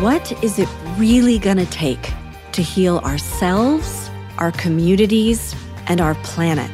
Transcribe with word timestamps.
What 0.00 0.32
is 0.44 0.58
it 0.58 0.68
really 0.96 1.38
going 1.38 1.56
to 1.56 1.66
take 1.66 2.12
to 2.52 2.62
heal 2.62 2.98
ourselves, 2.98 4.10
our 4.38 4.52
communities, 4.52 5.54
and 5.86 6.00
our 6.00 6.14
planet? 6.16 6.70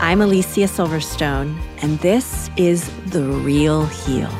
I'm 0.00 0.20
Alicia 0.20 0.66
Silverstone, 0.66 1.58
and 1.82 1.98
this 2.00 2.50
is 2.56 2.90
The 3.06 3.22
Real 3.22 3.86
Heal. 3.86 4.30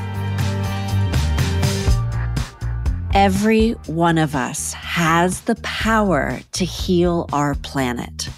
Every 3.14 3.70
one 3.86 4.18
of 4.18 4.34
us 4.34 4.72
has 4.72 5.42
the 5.42 5.54
power 5.62 6.40
to 6.52 6.64
heal 6.64 7.28
our 7.32 7.54
planet. 7.54 8.28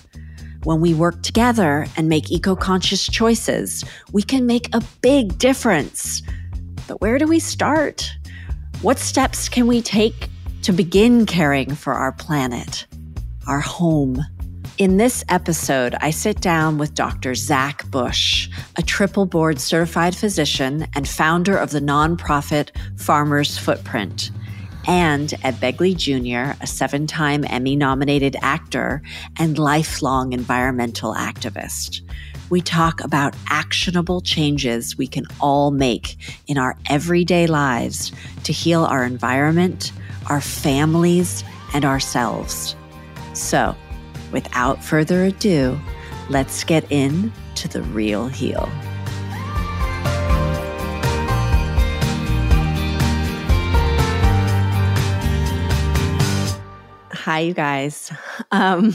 When 0.65 0.81
we 0.81 0.93
work 0.93 1.23
together 1.23 1.87
and 1.97 2.09
make 2.09 2.31
eco 2.31 2.55
conscious 2.55 3.07
choices, 3.07 3.85
we 4.13 4.23
can 4.23 4.47
make 4.47 4.69
a 4.75 4.83
big 5.01 5.39
difference. 5.39 6.23
But 6.87 7.01
where 7.01 7.19
do 7.19 7.27
we 7.27 7.41
start? 7.41 8.13
What 8.83 8.99
steps 8.99 9.49
can 9.49 9.67
we 9.67 9.83
take 9.83 10.29
to 10.63 10.73
begin 10.73 11.27
caring 11.27 11.75
for 11.75 11.93
our 11.93 12.13
planet, 12.13 12.87
our 13.47 13.61
home? 13.61 14.25
In 14.79 14.99
this 14.99 15.25
episode, 15.29 15.95
I 16.01 16.11
sit 16.11 16.41
down 16.41 16.79
with 16.79 16.95
Dr. 16.95 17.35
Zach 17.35 17.91
Bush, 17.91 18.49
a 18.77 18.83
triple 18.83 19.27
board 19.27 19.59
certified 19.59 20.15
physician 20.15 20.87
and 20.95 21.09
founder 21.09 21.57
of 21.57 21.71
the 21.71 21.81
nonprofit 21.81 22.71
Farmer's 22.99 23.57
Footprint, 23.57 24.31
and 24.87 25.33
Ed 25.43 25.55
Begley 25.55 25.97
Jr., 25.97 26.57
a 26.61 26.67
seven 26.67 27.07
time 27.07 27.45
Emmy 27.49 27.75
nominated 27.75 28.37
actor 28.43 29.03
and 29.39 29.59
lifelong 29.59 30.33
environmental 30.33 31.15
activist 31.15 32.03
we 32.49 32.61
talk 32.61 33.03
about 33.03 33.35
actionable 33.49 34.21
changes 34.21 34.97
we 34.97 35.07
can 35.07 35.25
all 35.41 35.71
make 35.71 36.17
in 36.47 36.59
our 36.59 36.77
everyday 36.89 37.47
lives 37.47 38.13
to 38.45 38.53
heal 38.53 38.85
our 38.85 39.05
environment, 39.05 39.93
our 40.29 40.41
families, 40.41 41.43
and 41.75 41.85
ourselves. 41.85 42.77
So, 43.35 43.75
without 44.33 44.83
further 44.83 45.25
ado, 45.25 45.79
let's 46.29 46.63
get 46.65 46.91
into 46.91 47.69
the 47.69 47.83
real 47.83 48.29
heal. 48.29 48.69
Hi, 57.13 57.41
you 57.41 57.55
guys. 57.55 58.13
Um, 58.53 58.95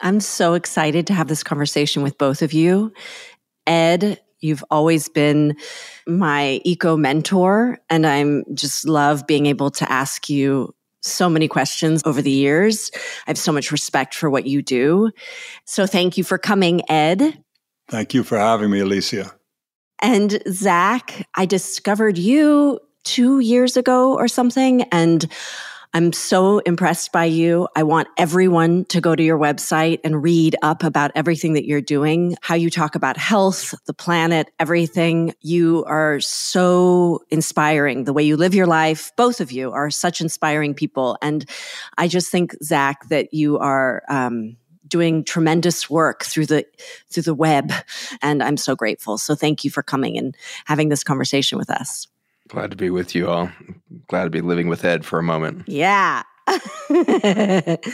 I'm 0.00 0.20
so 0.20 0.54
excited 0.54 1.06
to 1.06 1.14
have 1.14 1.28
this 1.28 1.42
conversation 1.42 2.02
with 2.02 2.18
both 2.18 2.42
of 2.42 2.52
you. 2.52 2.92
Ed, 3.66 4.20
you've 4.40 4.64
always 4.70 5.08
been 5.08 5.56
my 6.06 6.60
eco 6.64 6.96
mentor, 6.96 7.78
and 7.90 8.06
I'm 8.06 8.44
just 8.54 8.86
love 8.86 9.26
being 9.26 9.46
able 9.46 9.70
to 9.72 9.90
ask 9.90 10.28
you 10.28 10.74
so 11.02 11.28
many 11.28 11.48
questions 11.48 12.02
over 12.04 12.20
the 12.20 12.30
years. 12.30 12.90
I 12.94 13.30
have 13.30 13.38
so 13.38 13.52
much 13.52 13.70
respect 13.70 14.14
for 14.14 14.28
what 14.28 14.46
you 14.46 14.60
do. 14.62 15.10
So 15.64 15.86
thank 15.86 16.18
you 16.18 16.24
for 16.24 16.38
coming, 16.38 16.82
Ed. 16.90 17.38
Thank 17.88 18.14
you 18.14 18.24
for 18.24 18.38
having 18.38 18.70
me, 18.70 18.80
Alicia. 18.80 19.32
And 20.00 20.42
Zach, 20.50 21.26
I 21.34 21.46
discovered 21.46 22.18
you 22.18 22.80
two 23.04 23.38
years 23.38 23.76
ago 23.76 24.14
or 24.14 24.28
something, 24.28 24.82
and 24.92 25.30
I'm 25.94 26.12
so 26.12 26.58
impressed 26.60 27.12
by 27.12 27.24
you. 27.24 27.68
I 27.74 27.82
want 27.82 28.08
everyone 28.16 28.84
to 28.86 29.00
go 29.00 29.14
to 29.14 29.22
your 29.22 29.38
website 29.38 30.00
and 30.04 30.22
read 30.22 30.56
up 30.62 30.82
about 30.82 31.12
everything 31.14 31.54
that 31.54 31.64
you're 31.64 31.80
doing, 31.80 32.36
how 32.42 32.54
you 32.54 32.70
talk 32.70 32.94
about 32.94 33.16
health, 33.16 33.74
the 33.86 33.94
planet, 33.94 34.50
everything. 34.58 35.34
You 35.40 35.84
are 35.86 36.20
so 36.20 37.20
inspiring. 37.30 38.04
The 38.04 38.12
way 38.12 38.24
you 38.24 38.36
live 38.36 38.54
your 38.54 38.66
life, 38.66 39.12
both 39.16 39.40
of 39.40 39.52
you 39.52 39.72
are 39.72 39.90
such 39.90 40.20
inspiring 40.20 40.74
people. 40.74 41.16
And 41.22 41.48
I 41.96 42.08
just 42.08 42.30
think, 42.30 42.54
Zach, 42.62 43.08
that 43.08 43.32
you 43.32 43.58
are, 43.58 44.02
um, 44.08 44.56
doing 44.88 45.24
tremendous 45.24 45.90
work 45.90 46.22
through 46.22 46.46
the 46.46 46.64
through 47.10 47.24
the 47.24 47.34
web 47.34 47.72
and 48.22 48.40
i'm 48.40 48.56
so 48.56 48.76
grateful 48.76 49.18
so 49.18 49.34
thank 49.34 49.64
you 49.64 49.70
for 49.70 49.82
coming 49.82 50.16
and 50.16 50.36
having 50.64 50.90
this 50.90 51.02
conversation 51.02 51.58
with 51.58 51.70
us 51.70 52.06
Glad 52.48 52.70
to 52.70 52.76
be 52.76 52.90
with 52.90 53.14
you 53.14 53.28
all. 53.28 53.50
Glad 54.08 54.24
to 54.24 54.30
be 54.30 54.40
living 54.40 54.68
with 54.68 54.84
Ed 54.84 55.04
for 55.04 55.18
a 55.18 55.22
moment. 55.22 55.64
Yeah. 55.66 56.22
Thank 56.48 57.86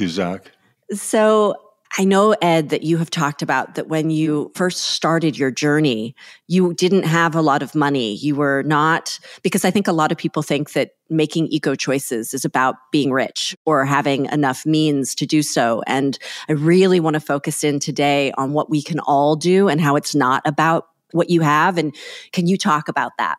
you, 0.00 0.08
Zach. 0.08 0.50
So 0.92 1.56
I 1.98 2.04
know, 2.04 2.36
Ed, 2.40 2.68
that 2.68 2.84
you 2.84 2.98
have 2.98 3.10
talked 3.10 3.42
about 3.42 3.74
that 3.74 3.88
when 3.88 4.10
you 4.10 4.52
first 4.54 4.78
started 4.78 5.36
your 5.36 5.50
journey, 5.50 6.14
you 6.46 6.72
didn't 6.74 7.02
have 7.02 7.34
a 7.34 7.42
lot 7.42 7.62
of 7.62 7.74
money. 7.74 8.14
You 8.14 8.36
were 8.36 8.62
not, 8.62 9.18
because 9.42 9.64
I 9.64 9.72
think 9.72 9.88
a 9.88 9.92
lot 9.92 10.12
of 10.12 10.18
people 10.18 10.42
think 10.42 10.72
that 10.74 10.90
making 11.08 11.48
eco 11.48 11.74
choices 11.74 12.32
is 12.32 12.44
about 12.44 12.76
being 12.92 13.10
rich 13.10 13.56
or 13.66 13.84
having 13.84 14.26
enough 14.26 14.64
means 14.64 15.16
to 15.16 15.26
do 15.26 15.42
so. 15.42 15.82
And 15.88 16.16
I 16.48 16.52
really 16.52 17.00
want 17.00 17.14
to 17.14 17.20
focus 17.20 17.64
in 17.64 17.80
today 17.80 18.30
on 18.38 18.52
what 18.52 18.70
we 18.70 18.82
can 18.82 19.00
all 19.00 19.34
do 19.34 19.68
and 19.68 19.80
how 19.80 19.96
it's 19.96 20.14
not 20.14 20.42
about 20.44 20.86
what 21.10 21.28
you 21.28 21.40
have. 21.40 21.76
And 21.76 21.92
can 22.30 22.46
you 22.46 22.56
talk 22.56 22.88
about 22.88 23.12
that? 23.18 23.36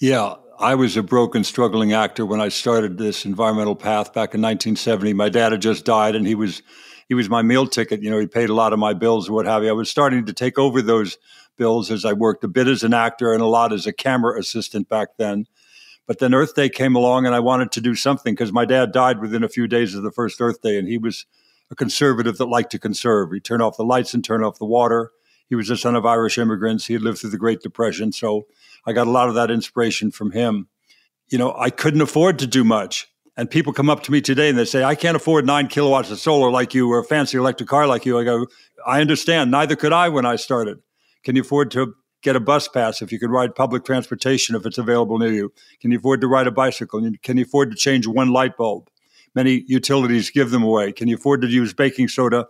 Yeah, 0.00 0.34
I 0.58 0.74
was 0.74 0.96
a 0.96 1.02
broken, 1.02 1.44
struggling 1.44 1.92
actor 1.92 2.26
when 2.26 2.40
I 2.40 2.48
started 2.48 2.98
this 2.98 3.24
environmental 3.24 3.76
path 3.76 4.08
back 4.08 4.34
in 4.34 4.40
1970. 4.40 5.12
My 5.12 5.28
dad 5.28 5.52
had 5.52 5.62
just 5.62 5.84
died, 5.84 6.14
and 6.14 6.26
he 6.26 6.34
was 6.34 6.62
he 7.08 7.14
was 7.14 7.28
my 7.28 7.42
meal 7.42 7.66
ticket. 7.66 8.02
You 8.02 8.10
know, 8.10 8.18
he 8.18 8.26
paid 8.26 8.48
a 8.48 8.54
lot 8.54 8.72
of 8.72 8.78
my 8.78 8.94
bills 8.94 9.26
and 9.26 9.34
what 9.34 9.46
have 9.46 9.62
you. 9.62 9.68
I 9.68 9.72
was 9.72 9.90
starting 9.90 10.24
to 10.26 10.32
take 10.32 10.58
over 10.58 10.80
those 10.80 11.18
bills 11.56 11.90
as 11.90 12.04
I 12.04 12.12
worked 12.12 12.44
a 12.44 12.48
bit 12.48 12.66
as 12.66 12.82
an 12.82 12.94
actor 12.94 13.32
and 13.32 13.42
a 13.42 13.46
lot 13.46 13.72
as 13.72 13.86
a 13.86 13.92
camera 13.92 14.38
assistant 14.38 14.88
back 14.88 15.08
then. 15.18 15.46
But 16.06 16.18
then 16.18 16.34
Earth 16.34 16.54
Day 16.54 16.68
came 16.68 16.96
along 16.96 17.26
and 17.26 17.34
I 17.34 17.40
wanted 17.40 17.72
to 17.72 17.80
do 17.80 17.94
something 17.94 18.34
because 18.34 18.52
my 18.52 18.64
dad 18.64 18.92
died 18.92 19.20
within 19.20 19.44
a 19.44 19.48
few 19.48 19.66
days 19.66 19.94
of 19.94 20.02
the 20.02 20.10
first 20.10 20.40
Earth 20.40 20.60
Day 20.60 20.78
and 20.78 20.88
he 20.88 20.98
was 20.98 21.26
a 21.70 21.74
conservative 21.74 22.36
that 22.38 22.46
liked 22.46 22.72
to 22.72 22.78
conserve. 22.78 23.32
He'd 23.32 23.44
turn 23.44 23.62
off 23.62 23.76
the 23.76 23.84
lights 23.84 24.12
and 24.12 24.22
turn 24.22 24.44
off 24.44 24.58
the 24.58 24.66
water. 24.66 25.12
He 25.48 25.54
was 25.54 25.68
the 25.68 25.76
son 25.76 25.94
of 25.94 26.04
Irish 26.04 26.36
immigrants. 26.36 26.86
He 26.86 26.94
had 26.94 27.02
lived 27.02 27.18
through 27.18 27.30
the 27.30 27.38
Great 27.38 27.60
Depression. 27.60 28.12
So 28.12 28.46
I 28.86 28.92
got 28.92 29.06
a 29.06 29.10
lot 29.10 29.28
of 29.28 29.34
that 29.34 29.50
inspiration 29.50 30.10
from 30.10 30.32
him. 30.32 30.68
You 31.28 31.38
know, 31.38 31.54
I 31.56 31.70
couldn't 31.70 32.00
afford 32.00 32.38
to 32.40 32.46
do 32.46 32.64
much. 32.64 33.08
And 33.36 33.50
people 33.50 33.72
come 33.72 33.90
up 33.90 34.04
to 34.04 34.12
me 34.12 34.20
today 34.20 34.48
and 34.48 34.56
they 34.56 34.64
say, 34.64 34.84
I 34.84 34.94
can't 34.94 35.16
afford 35.16 35.44
nine 35.44 35.66
kilowatts 35.66 36.10
of 36.10 36.20
solar 36.20 36.50
like 36.50 36.72
you 36.72 36.90
or 36.92 37.00
a 37.00 37.04
fancy 37.04 37.36
electric 37.36 37.68
car 37.68 37.86
like 37.86 38.06
you. 38.06 38.18
I 38.18 38.24
go, 38.24 38.46
I 38.86 39.00
understand. 39.00 39.50
Neither 39.50 39.74
could 39.74 39.92
I 39.92 40.08
when 40.08 40.24
I 40.24 40.36
started. 40.36 40.78
Can 41.24 41.34
you 41.34 41.42
afford 41.42 41.70
to 41.72 41.94
get 42.22 42.36
a 42.36 42.40
bus 42.40 42.68
pass 42.68 43.02
if 43.02 43.10
you 43.10 43.18
could 43.18 43.30
ride 43.30 43.54
public 43.54 43.84
transportation 43.84 44.54
if 44.54 44.64
it's 44.66 44.78
available 44.78 45.18
near 45.18 45.32
you? 45.32 45.52
Can 45.80 45.90
you 45.90 45.98
afford 45.98 46.20
to 46.20 46.28
ride 46.28 46.46
a 46.46 46.52
bicycle? 46.52 47.00
Can 47.22 47.36
you 47.36 47.44
afford 47.44 47.72
to 47.72 47.76
change 47.76 48.06
one 48.06 48.28
light 48.28 48.56
bulb? 48.56 48.88
Many 49.34 49.64
utilities 49.66 50.30
give 50.30 50.50
them 50.50 50.62
away. 50.62 50.92
Can 50.92 51.08
you 51.08 51.16
afford 51.16 51.42
to 51.42 51.48
use 51.48 51.74
baking 51.74 52.08
soda, 52.08 52.46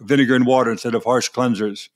vinegar, 0.00 0.34
and 0.34 0.44
water 0.44 0.72
instead 0.72 0.96
of 0.96 1.04
harsh 1.04 1.30
cleansers? 1.30 1.88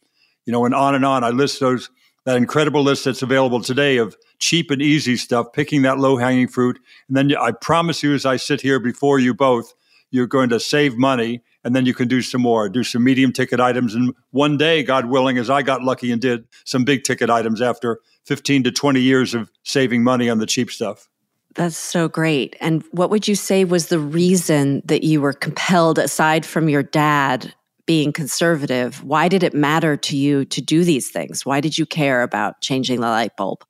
You 0.46 0.52
know, 0.52 0.64
and 0.64 0.74
on 0.74 0.94
and 0.94 1.04
on. 1.04 1.24
I 1.24 1.30
list 1.30 1.58
those 1.58 1.90
that 2.30 2.36
incredible 2.36 2.84
list 2.84 3.06
that's 3.06 3.22
available 3.22 3.60
today 3.60 3.96
of 3.96 4.16
cheap 4.38 4.70
and 4.70 4.80
easy 4.80 5.16
stuff, 5.16 5.52
picking 5.52 5.82
that 5.82 5.98
low 5.98 6.16
hanging 6.16 6.46
fruit. 6.46 6.78
And 7.08 7.16
then 7.16 7.36
I 7.36 7.50
promise 7.50 8.04
you, 8.04 8.14
as 8.14 8.24
I 8.24 8.36
sit 8.36 8.60
here 8.60 8.78
before 8.78 9.18
you 9.18 9.34
both, 9.34 9.74
you're 10.12 10.28
going 10.28 10.48
to 10.50 10.60
save 10.60 10.96
money 10.96 11.42
and 11.64 11.74
then 11.74 11.86
you 11.86 11.92
can 11.92 12.06
do 12.06 12.22
some 12.22 12.40
more, 12.40 12.68
do 12.68 12.84
some 12.84 13.02
medium 13.02 13.32
ticket 13.32 13.58
items. 13.58 13.96
And 13.96 14.14
one 14.30 14.56
day, 14.56 14.84
God 14.84 15.06
willing, 15.06 15.38
as 15.38 15.50
I 15.50 15.62
got 15.62 15.82
lucky 15.82 16.12
and 16.12 16.20
did 16.20 16.44
some 16.64 16.84
big 16.84 17.02
ticket 17.02 17.30
items 17.30 17.60
after 17.60 17.98
15 18.26 18.62
to 18.62 18.70
20 18.70 19.00
years 19.00 19.34
of 19.34 19.50
saving 19.64 20.04
money 20.04 20.30
on 20.30 20.38
the 20.38 20.46
cheap 20.46 20.70
stuff. 20.70 21.08
That's 21.56 21.76
so 21.76 22.06
great. 22.08 22.54
And 22.60 22.84
what 22.92 23.10
would 23.10 23.26
you 23.26 23.34
say 23.34 23.64
was 23.64 23.88
the 23.88 23.98
reason 23.98 24.82
that 24.84 25.02
you 25.02 25.20
were 25.20 25.32
compelled, 25.32 25.98
aside 25.98 26.46
from 26.46 26.68
your 26.68 26.84
dad 26.84 27.52
being 27.90 28.12
conservative, 28.12 29.02
why 29.02 29.26
did 29.26 29.42
it 29.42 29.52
matter 29.52 29.96
to 29.96 30.16
you 30.16 30.44
to 30.44 30.60
do 30.60 30.84
these 30.84 31.10
things? 31.10 31.44
Why 31.44 31.60
did 31.60 31.76
you 31.76 31.84
care 31.84 32.22
about 32.22 32.60
changing 32.60 33.00
the 33.00 33.08
light 33.08 33.36
bulb? 33.36 33.64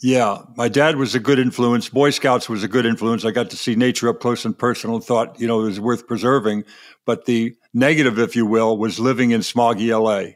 Yeah, 0.00 0.42
my 0.56 0.68
dad 0.68 0.94
was 0.94 1.16
a 1.16 1.18
good 1.18 1.40
influence. 1.40 1.88
Boy 1.88 2.10
Scouts 2.10 2.48
was 2.48 2.62
a 2.62 2.68
good 2.68 2.86
influence. 2.86 3.24
I 3.24 3.32
got 3.32 3.50
to 3.50 3.56
see 3.56 3.74
nature 3.74 4.08
up 4.08 4.20
close 4.20 4.44
and 4.44 4.56
personal 4.56 4.94
and 4.94 5.04
thought, 5.04 5.40
you 5.40 5.48
know, 5.48 5.62
it 5.62 5.64
was 5.64 5.80
worth 5.80 6.06
preserving. 6.06 6.62
But 7.04 7.24
the 7.24 7.56
negative, 7.72 8.16
if 8.16 8.36
you 8.36 8.46
will, 8.46 8.78
was 8.78 9.00
living 9.00 9.32
in 9.32 9.40
smoggy 9.40 9.90
LA. 9.90 10.34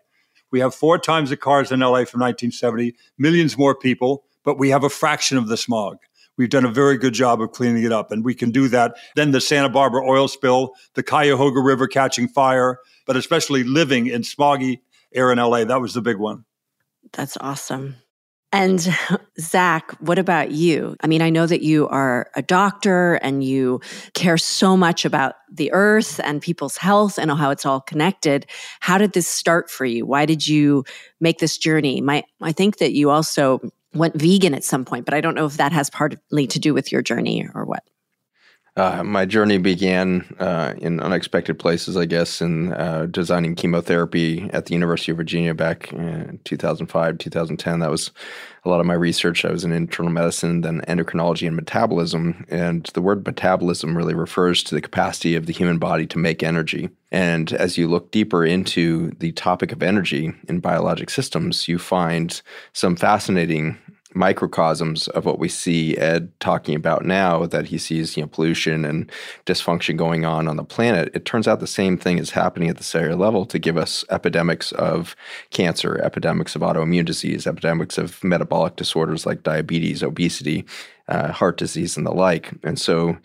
We 0.50 0.58
have 0.58 0.74
four 0.74 0.98
times 0.98 1.30
the 1.30 1.36
cars 1.36 1.70
in 1.70 1.78
LA 1.78 2.06
from 2.06 2.18
1970, 2.22 2.96
millions 3.18 3.56
more 3.56 3.76
people, 3.76 4.24
but 4.44 4.58
we 4.58 4.70
have 4.70 4.82
a 4.82 4.90
fraction 4.90 5.38
of 5.38 5.46
the 5.46 5.56
smog. 5.56 5.98
We've 6.38 6.50
done 6.50 6.64
a 6.64 6.72
very 6.72 6.96
good 6.98 7.14
job 7.14 7.42
of 7.42 7.50
cleaning 7.50 7.82
it 7.84 7.92
up, 7.92 8.10
and 8.10 8.24
we 8.24 8.34
can 8.34 8.50
do 8.50 8.66
that. 8.68 8.96
Then 9.16 9.32
the 9.32 9.40
Santa 9.40 9.68
Barbara 9.68 10.08
oil 10.08 10.26
spill, 10.26 10.72
the 10.94 11.04
Cuyahoga 11.04 11.60
River 11.60 11.86
catching 11.86 12.28
fire, 12.28 12.78
but 13.08 13.16
especially 13.16 13.64
living 13.64 14.06
in 14.06 14.20
smoggy 14.20 14.80
air 15.14 15.32
in 15.32 15.38
LA. 15.38 15.64
That 15.64 15.80
was 15.80 15.94
the 15.94 16.02
big 16.02 16.18
one. 16.18 16.44
That's 17.12 17.38
awesome. 17.40 17.96
And 18.52 18.86
Zach, 19.40 19.92
what 20.00 20.18
about 20.18 20.52
you? 20.52 20.94
I 21.00 21.06
mean, 21.06 21.22
I 21.22 21.30
know 21.30 21.46
that 21.46 21.62
you 21.62 21.88
are 21.88 22.30
a 22.36 22.42
doctor 22.42 23.14
and 23.14 23.42
you 23.42 23.80
care 24.12 24.36
so 24.36 24.76
much 24.76 25.06
about 25.06 25.36
the 25.50 25.72
earth 25.72 26.20
and 26.22 26.40
people's 26.40 26.76
health 26.76 27.18
and 27.18 27.30
how 27.30 27.50
it's 27.50 27.64
all 27.64 27.80
connected. 27.80 28.46
How 28.80 28.98
did 28.98 29.14
this 29.14 29.26
start 29.26 29.70
for 29.70 29.86
you? 29.86 30.04
Why 30.04 30.26
did 30.26 30.46
you 30.46 30.84
make 31.18 31.38
this 31.38 31.56
journey? 31.56 32.02
My, 32.02 32.24
I 32.42 32.52
think 32.52 32.76
that 32.78 32.92
you 32.92 33.10
also 33.10 33.60
went 33.94 34.16
vegan 34.16 34.54
at 34.54 34.64
some 34.64 34.84
point, 34.84 35.06
but 35.06 35.14
I 35.14 35.22
don't 35.22 35.34
know 35.34 35.46
if 35.46 35.56
that 35.56 35.72
has 35.72 35.88
partly 35.88 36.46
to 36.46 36.58
do 36.58 36.74
with 36.74 36.92
your 36.92 37.00
journey 37.00 37.48
or 37.54 37.64
what. 37.64 37.84
Uh, 38.78 39.02
my 39.02 39.26
journey 39.26 39.58
began 39.58 40.24
uh, 40.38 40.72
in 40.78 41.00
unexpected 41.00 41.58
places, 41.58 41.96
I 41.96 42.04
guess, 42.04 42.40
in 42.40 42.72
uh, 42.72 43.08
designing 43.10 43.56
chemotherapy 43.56 44.48
at 44.52 44.66
the 44.66 44.72
University 44.74 45.10
of 45.10 45.16
Virginia 45.16 45.52
back 45.52 45.92
in 45.92 46.38
2005, 46.44 47.18
2010. 47.18 47.80
That 47.80 47.90
was 47.90 48.12
a 48.64 48.68
lot 48.68 48.78
of 48.78 48.86
my 48.86 48.94
research. 48.94 49.44
I 49.44 49.50
was 49.50 49.64
in 49.64 49.72
internal 49.72 50.12
medicine, 50.12 50.60
then 50.60 50.82
endocrinology 50.82 51.48
and 51.48 51.56
metabolism. 51.56 52.46
And 52.50 52.88
the 52.94 53.02
word 53.02 53.26
metabolism 53.26 53.96
really 53.96 54.14
refers 54.14 54.62
to 54.64 54.76
the 54.76 54.80
capacity 54.80 55.34
of 55.34 55.46
the 55.46 55.52
human 55.52 55.78
body 55.78 56.06
to 56.06 56.18
make 56.18 56.44
energy. 56.44 56.88
And 57.10 57.52
as 57.54 57.78
you 57.78 57.88
look 57.88 58.12
deeper 58.12 58.44
into 58.44 59.10
the 59.18 59.32
topic 59.32 59.72
of 59.72 59.82
energy 59.82 60.32
in 60.48 60.60
biologic 60.60 61.10
systems, 61.10 61.66
you 61.66 61.78
find 61.78 62.40
some 62.74 62.94
fascinating 62.94 63.76
microcosms 64.18 65.08
of 65.08 65.24
what 65.24 65.38
we 65.38 65.48
see 65.48 65.96
Ed 65.96 66.30
talking 66.40 66.74
about 66.74 67.04
now 67.04 67.46
that 67.46 67.66
he 67.66 67.78
sees 67.78 68.16
you 68.16 68.22
know 68.22 68.28
pollution 68.28 68.84
and 68.84 69.10
dysfunction 69.46 69.96
going 69.96 70.24
on 70.24 70.48
on 70.48 70.56
the 70.56 70.64
planet 70.64 71.10
it 71.14 71.24
turns 71.24 71.46
out 71.46 71.60
the 71.60 71.66
same 71.66 71.96
thing 71.96 72.18
is 72.18 72.30
happening 72.30 72.68
at 72.68 72.76
the 72.76 72.82
cellular 72.82 73.16
level 73.16 73.46
to 73.46 73.58
give 73.58 73.76
us 73.76 74.04
epidemics 74.10 74.72
of 74.72 75.14
cancer 75.50 76.00
epidemics 76.02 76.56
of 76.56 76.62
autoimmune 76.62 77.04
disease 77.04 77.46
epidemics 77.46 77.96
of 77.96 78.22
metabolic 78.24 78.76
disorders 78.76 79.24
like 79.24 79.42
diabetes 79.42 80.02
obesity 80.02 80.64
uh, 81.08 81.32
heart 81.32 81.56
disease 81.56 81.96
and 81.96 82.06
the 82.06 82.12
like. 82.12 82.52
And 82.62 82.78
so 82.78 83.16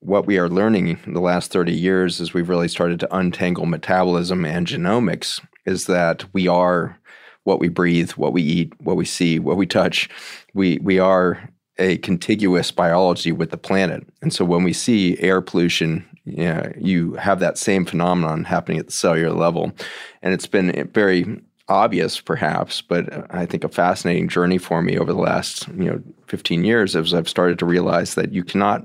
what 0.00 0.26
we 0.26 0.38
are 0.38 0.48
learning 0.48 0.98
in 1.06 1.14
the 1.14 1.20
last 1.20 1.50
30 1.50 1.72
years 1.72 2.20
as 2.20 2.32
we've 2.32 2.48
really 2.48 2.68
started 2.68 3.00
to 3.00 3.16
untangle 3.16 3.66
metabolism 3.66 4.44
and 4.44 4.66
genomics 4.66 5.44
is 5.66 5.86
that 5.86 6.24
we 6.32 6.46
are 6.46 6.98
what 7.44 7.60
we 7.60 7.68
breathe, 7.68 8.10
what 8.12 8.32
we 8.32 8.42
eat, 8.42 8.72
what 8.80 8.96
we 8.96 9.04
see, 9.04 9.38
what 9.38 9.56
we 9.56 9.66
touch. 9.66 10.10
We 10.52 10.78
we 10.82 10.98
are 10.98 11.48
a 11.78 11.98
contiguous 11.98 12.70
biology 12.70 13.32
with 13.32 13.50
the 13.50 13.56
planet. 13.56 14.06
And 14.22 14.32
so 14.32 14.44
when 14.44 14.62
we 14.62 14.72
see 14.72 15.18
air 15.18 15.40
pollution, 15.40 16.04
you, 16.24 16.44
know, 16.44 16.72
you 16.78 17.14
have 17.14 17.40
that 17.40 17.58
same 17.58 17.84
phenomenon 17.84 18.44
happening 18.44 18.78
at 18.78 18.86
the 18.86 18.92
cellular 18.92 19.34
level. 19.34 19.72
And 20.22 20.32
it's 20.32 20.46
been 20.46 20.88
very 20.92 21.40
obvious 21.68 22.20
perhaps, 22.20 22.80
but 22.80 23.12
uh, 23.12 23.26
I 23.30 23.46
think 23.46 23.64
a 23.64 23.68
fascinating 23.68 24.28
journey 24.28 24.58
for 24.58 24.82
me 24.82 24.98
over 24.98 25.12
the 25.12 25.18
last, 25.18 25.66
you 25.68 25.84
know, 25.84 26.02
15 26.28 26.64
years 26.64 26.94
as 26.94 27.14
I've 27.14 27.28
started 27.28 27.58
to 27.58 27.66
realize 27.66 28.14
that 28.14 28.32
you 28.32 28.44
cannot 28.44 28.84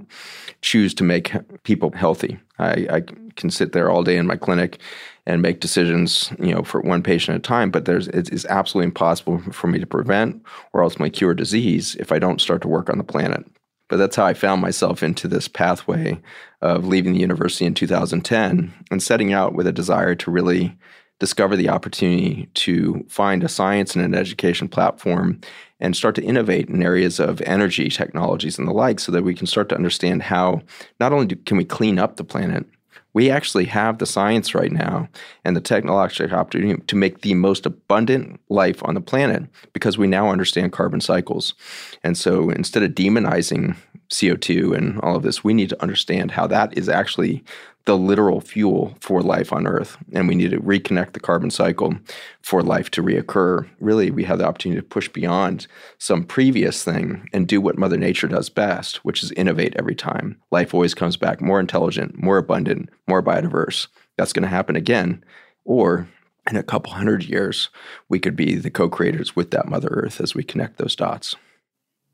choose 0.61 0.93
to 0.95 1.03
make 1.03 1.33
people 1.63 1.91
healthy. 1.91 2.39
I, 2.57 2.87
I 2.89 3.01
can 3.35 3.49
sit 3.49 3.71
there 3.71 3.89
all 3.89 4.03
day 4.03 4.17
in 4.17 4.27
my 4.27 4.35
clinic 4.35 4.79
and 5.25 5.41
make 5.41 5.59
decisions, 5.59 6.31
you 6.39 6.53
know, 6.53 6.63
for 6.63 6.81
one 6.81 7.03
patient 7.03 7.35
at 7.35 7.39
a 7.39 7.41
time. 7.41 7.71
But 7.71 7.85
there's 7.85 8.07
it 8.09 8.31
is 8.33 8.45
absolutely 8.47 8.87
impossible 8.87 9.39
for 9.51 9.67
me 9.67 9.79
to 9.79 9.87
prevent 9.87 10.41
or 10.73 10.83
ultimately 10.83 11.11
cure 11.11 11.33
disease 11.33 11.95
if 11.95 12.11
I 12.11 12.19
don't 12.19 12.41
start 12.41 12.61
to 12.63 12.67
work 12.67 12.89
on 12.89 12.97
the 12.97 13.03
planet. 13.03 13.45
But 13.87 13.97
that's 13.97 14.15
how 14.15 14.25
I 14.25 14.33
found 14.33 14.61
myself 14.61 15.01
into 15.01 15.27
this 15.27 15.47
pathway 15.47 16.19
of 16.61 16.85
leaving 16.85 17.13
the 17.13 17.19
university 17.19 17.65
in 17.65 17.73
2010 17.73 18.71
and 18.91 19.03
setting 19.03 19.33
out 19.33 19.53
with 19.53 19.65
a 19.65 19.71
desire 19.71 20.15
to 20.15 20.31
really 20.31 20.77
discover 21.19 21.55
the 21.55 21.69
opportunity 21.69 22.49
to 22.53 23.05
find 23.09 23.43
a 23.43 23.49
science 23.49 23.95
and 23.95 24.03
an 24.03 24.15
education 24.15 24.67
platform 24.67 25.39
and 25.79 25.95
start 25.95 26.15
to 26.15 26.23
innovate 26.23 26.69
in 26.69 26.83
areas 26.83 27.19
of 27.19 27.41
energy 27.41 27.89
technologies 27.89 28.57
and 28.57 28.67
the 28.67 28.73
like 28.73 28.99
so 28.99 29.11
that 29.11 29.23
we 29.23 29.35
can 29.35 29.47
start 29.47 29.69
to 29.69 29.75
understand 29.75 30.23
how 30.23 30.61
not 30.99 31.13
only 31.13 31.27
do, 31.27 31.35
can 31.35 31.57
we 31.57 31.65
clean 31.65 31.99
up 31.99 32.15
the 32.15 32.23
planet 32.23 32.65
we 33.13 33.29
actually 33.29 33.65
have 33.65 33.97
the 33.97 34.05
science 34.05 34.53
right 34.53 34.71
now 34.71 35.09
and 35.43 35.55
the 35.55 35.61
technological 35.61 36.37
opportunity 36.37 36.81
to 36.83 36.95
make 36.95 37.21
the 37.21 37.33
most 37.33 37.65
abundant 37.65 38.39
life 38.49 38.81
on 38.83 38.93
the 38.93 39.01
planet 39.01 39.43
because 39.73 39.97
we 39.97 40.07
now 40.07 40.29
understand 40.29 40.71
carbon 40.71 41.01
cycles. 41.01 41.55
And 42.03 42.17
so 42.17 42.49
instead 42.51 42.83
of 42.83 42.91
demonizing 42.91 43.75
CO2 44.11 44.77
and 44.77 44.99
all 45.01 45.15
of 45.15 45.23
this, 45.23 45.43
we 45.43 45.53
need 45.53 45.69
to 45.69 45.81
understand 45.81 46.31
how 46.31 46.47
that 46.47 46.77
is 46.77 46.87
actually 46.87 47.43
the 47.85 47.97
literal 47.97 48.41
fuel 48.41 48.95
for 48.99 49.21
life 49.21 49.51
on 49.51 49.65
Earth. 49.65 49.97
And 50.13 50.27
we 50.27 50.35
need 50.35 50.51
to 50.51 50.59
reconnect 50.59 51.13
the 51.13 51.19
carbon 51.19 51.49
cycle 51.49 51.95
for 52.41 52.61
life 52.61 52.91
to 52.91 53.03
reoccur. 53.03 53.67
Really, 53.79 54.11
we 54.11 54.23
have 54.25 54.37
the 54.39 54.45
opportunity 54.45 54.81
to 54.81 54.87
push 54.87 55.09
beyond 55.09 55.67
some 55.97 56.23
previous 56.23 56.83
thing 56.83 57.27
and 57.33 57.47
do 57.47 57.61
what 57.61 57.77
Mother 57.77 57.97
Nature 57.97 58.27
does 58.27 58.49
best, 58.49 58.97
which 59.05 59.23
is 59.23 59.31
innovate 59.31 59.75
every 59.77 59.95
time. 59.95 60.39
Life 60.51 60.73
always 60.73 60.93
comes 60.93 61.17
back 61.17 61.41
more 61.41 61.59
intelligent, 61.59 62.21
more 62.21 62.37
abundant, 62.37 62.89
more 63.07 63.23
biodiverse. 63.23 63.87
That's 64.17 64.33
going 64.33 64.43
to 64.43 64.49
happen 64.49 64.75
again 64.75 65.23
Or 65.65 66.07
in 66.49 66.57
a 66.57 66.63
couple 66.63 66.91
hundred 66.93 67.23
years, 67.23 67.69
we 68.09 68.19
could 68.19 68.35
be 68.35 68.55
the 68.55 68.71
co 68.71 68.89
creators 68.89 69.35
with 69.35 69.51
that 69.51 69.67
Mother 69.67 69.89
Earth 69.89 70.19
as 70.19 70.35
we 70.35 70.43
connect 70.43 70.77
those 70.77 70.95
dots. 70.95 71.35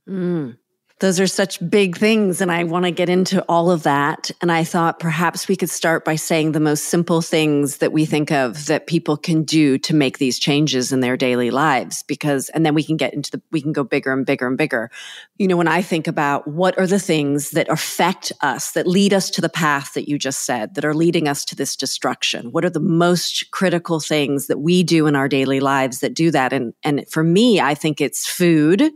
Mm. 0.08 0.58
Those 1.00 1.20
are 1.20 1.28
such 1.28 1.60
big 1.70 1.98
things, 1.98 2.40
and 2.40 2.50
I 2.50 2.64
want 2.64 2.86
to 2.86 2.92
get 2.92 3.10
into 3.10 3.44
all 3.50 3.70
of 3.70 3.84
that. 3.84 4.32
And 4.42 4.50
I 4.50 4.64
thought 4.64 4.98
perhaps 4.98 5.46
we 5.46 5.58
could 5.58 5.70
start 5.70 6.06
by 6.06 6.16
saying 6.16 6.54
the 6.54 6.62
most 6.62 6.86
simple 6.86 7.22
things 7.22 7.78
that 7.78 7.92
we 7.92 8.06
think 8.06 8.32
of 8.32 8.68
that 8.68 8.88
people 8.88 9.18
can 9.18 9.44
do 9.44 9.78
to 9.80 9.94
make 9.94 10.20
these 10.20 10.40
changes 10.40 10.94
in 10.94 11.02
their 11.02 11.18
daily 11.18 11.52
lives. 11.52 12.04
Because, 12.04 12.48
and 12.50 12.66
then 12.66 12.74
we 12.74 12.82
can 12.82 12.96
get 12.96 13.14
into 13.14 13.30
the, 13.30 13.42
we 13.52 13.62
can 13.62 13.74
go 13.74 13.84
bigger 13.84 14.14
and 14.14 14.26
bigger 14.26 14.48
and 14.48 14.58
bigger. 14.58 14.90
You 15.38 15.50
know, 15.50 15.58
when 15.58 15.68
I 15.68 15.82
think 15.82 16.08
about 16.08 16.48
what 16.48 16.78
are 16.80 16.88
the 16.88 16.98
things 16.98 17.52
that 17.52 17.68
affect 17.68 18.32
us, 18.42 18.72
that 18.72 18.88
lead 18.88 19.14
us 19.14 19.30
to 19.32 19.42
the 19.42 19.50
path 19.50 19.96
that 19.96 20.08
you 20.08 20.18
just 20.18 20.46
said, 20.46 20.76
that 20.76 20.86
are 20.86 20.96
leading 20.96 21.28
us 21.28 21.44
to 21.46 21.58
this 21.58 21.76
destruction, 21.76 22.54
what 22.54 22.64
are 22.64 22.70
the 22.70 22.80
most 22.80 23.52
critical 23.52 24.00
things 24.00 24.48
that 24.48 24.60
we 24.60 24.82
do 24.82 25.08
in 25.08 25.16
our 25.18 25.28
daily 25.28 25.60
lives 25.60 26.00
that 26.00 26.14
do 26.14 26.32
that? 26.32 26.54
And, 26.54 26.74
and 26.84 27.06
for 27.10 27.22
me, 27.22 27.60
I 27.60 27.76
think 27.76 28.00
it's 28.00 28.26
food 28.26 28.94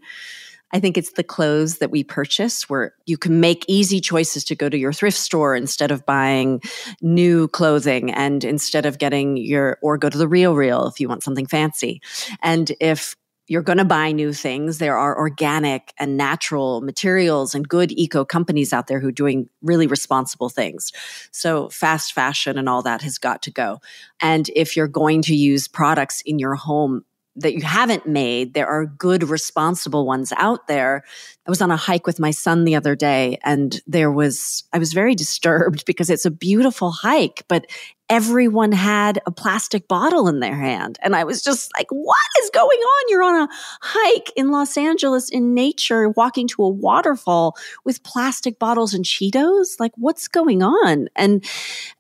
I 0.72 0.80
think 0.80 0.98
it's 0.98 1.14
the 1.14 1.24
clothes 1.24 1.80
that 1.80 1.92
we 1.92 2.04
purchase 2.04 2.70
where 2.70 2.94
you 3.06 3.18
can 3.18 3.40
make 3.40 3.66
easy 3.68 4.00
choices 4.00 4.44
to 4.46 4.56
go 4.56 4.70
to 4.70 4.78
your 4.78 4.94
thrift 4.94 5.18
store 5.18 5.56
instead 5.56 5.92
of 5.92 6.06
buying 6.06 6.62
new 7.02 7.48
clothing 7.48 8.12
and 8.12 8.44
instead 8.44 8.86
of 8.86 8.98
getting 8.98 9.38
your, 9.38 9.78
or 9.82 9.98
go 9.98 10.10
to 10.10 10.18
the 10.18 10.28
Real 10.28 10.56
Real 10.56 10.88
if 10.88 11.00
you 11.00 11.08
want 11.08 11.24
something 11.24 11.46
fancy. 11.46 12.02
And 12.42 12.72
if 12.80 13.16
you're 13.50 13.64
going 13.64 13.80
to 13.80 13.86
buy 13.86 14.12
new 14.12 14.32
things. 14.32 14.78
There 14.78 14.98
are 14.98 15.18
organic 15.18 15.92
and 15.98 16.16
natural 16.16 16.82
materials 16.82 17.56
and 17.56 17.68
good 17.68 17.92
eco 17.92 18.24
companies 18.24 18.72
out 18.72 18.88
there 18.88 19.00
who 19.00 19.08
are 19.08 19.12
doing 19.12 19.50
really 19.62 19.88
responsible 19.88 20.50
things. 20.50 20.92
So 21.32 21.68
fast 21.70 22.14
fashion 22.14 22.58
and 22.58 22.70
all 22.70 22.84
that 22.84 23.02
has 23.02 23.18
got 23.18 23.42
to 23.44 23.52
go. 23.52 23.82
And 24.22 24.50
if 24.56 24.78
you're 24.78 24.88
going 24.88 25.24
to 25.24 25.36
use 25.36 25.68
products 25.68 26.22
in 26.22 26.38
your 26.38 26.56
home 26.56 27.04
that 27.40 27.54
you 27.54 27.62
haven't 27.62 28.06
made. 28.06 28.54
There 28.54 28.68
are 28.68 28.86
good, 28.86 29.24
responsible 29.24 30.06
ones 30.06 30.34
out 30.38 30.68
there. 30.68 31.04
I 31.48 31.50
was 31.50 31.62
on 31.62 31.72
a 31.72 31.78
hike 31.78 32.06
with 32.06 32.20
my 32.20 32.32
son 32.32 32.64
the 32.64 32.76
other 32.76 32.96
day 32.96 33.40
and 33.44 33.82
there 33.88 34.12
was, 34.12 34.64
I 34.74 34.78
was 34.78 34.94
very 34.94 35.16
disturbed 35.16 35.86
because 35.88 36.10
it's 36.10 36.26
a 36.26 36.32
beautiful 36.32 36.92
hike, 36.92 37.44
but 37.48 37.66
everyone 38.10 38.72
had 38.72 39.22
a 39.26 39.32
plastic 39.32 39.88
bottle 39.88 40.28
in 40.28 40.40
their 40.40 40.56
hand. 40.56 40.98
And 41.02 41.16
I 41.16 41.24
was 41.24 41.44
just 41.44 41.72
like, 41.78 41.88
what 41.92 42.18
is 42.42 42.50
going 42.50 42.68
on? 42.68 43.06
You're 43.10 43.24
on 43.24 43.42
a 43.42 43.50
hike 43.82 44.32
in 44.36 44.50
Los 44.50 44.78
Angeles 44.78 45.30
in 45.30 45.54
nature, 45.54 46.10
walking 46.10 46.48
to 46.50 46.64
a 46.64 46.70
waterfall 46.70 47.56
with 47.86 48.04
plastic 48.04 48.58
bottles 48.58 48.94
and 48.94 49.06
Cheetos. 49.06 49.80
Like, 49.80 49.92
what's 49.96 50.28
going 50.28 50.64
on? 50.64 51.08
And, 51.16 51.46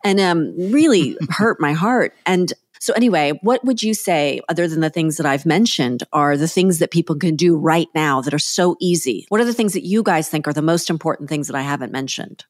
and, 0.03 0.19
um, 0.19 0.55
really 0.71 1.15
hurt 1.29 1.59
my 1.59 1.73
heart. 1.73 2.15
And 2.25 2.53
so, 2.79 2.93
anyway, 2.93 3.33
what 3.41 3.63
would 3.65 3.83
you 3.83 3.93
say, 3.93 4.39
other 4.47 4.67
than 4.67 4.79
the 4.79 4.89
things 4.89 5.17
that 5.17 5.25
I've 5.25 5.45
mentioned, 5.45 6.03
are 6.13 6.37
the 6.37 6.47
things 6.47 6.79
that 6.79 6.91
people 6.91 7.15
can 7.15 7.35
do 7.35 7.57
right 7.57 7.89
now 7.93 8.21
that 8.21 8.33
are 8.33 8.39
so 8.39 8.77
easy? 8.79 9.25
What 9.27 9.41
are 9.41 9.45
the 9.45 9.53
things 9.53 9.73
that 9.73 9.85
you 9.85 10.01
guys 10.01 10.29
think 10.29 10.47
are 10.47 10.53
the 10.53 10.61
most 10.61 10.89
important 10.89 11.29
things 11.29 11.47
that 11.47 11.57
I 11.57 11.61
haven't 11.61 11.91
mentioned? 11.91 12.45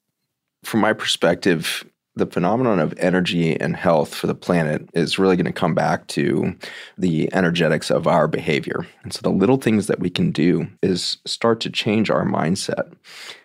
From 0.64 0.82
my 0.82 0.94
perspective, 0.94 1.84
the 2.16 2.28
phenomenon 2.28 2.80
of 2.80 2.94
energy 2.98 3.60
and 3.60 3.76
health 3.76 4.14
for 4.14 4.28
the 4.28 4.36
planet 4.36 4.88
is 4.94 5.18
really 5.18 5.36
going 5.36 5.46
to 5.46 5.52
come 5.52 5.74
back 5.74 6.06
to 6.08 6.56
the 6.98 7.34
energetics 7.34 7.90
of 7.90 8.06
our 8.06 8.28
behavior. 8.28 8.86
And 9.04 9.12
so 9.12 9.22
the 9.24 9.30
little 9.30 9.58
things 9.58 9.88
that 9.88 10.00
we 10.00 10.12
can 10.12 10.32
do 10.32 10.68
is 10.84 11.18
start 11.26 11.60
to 11.62 11.72
change 11.72 12.12
our 12.12 12.26
mindset 12.26 12.94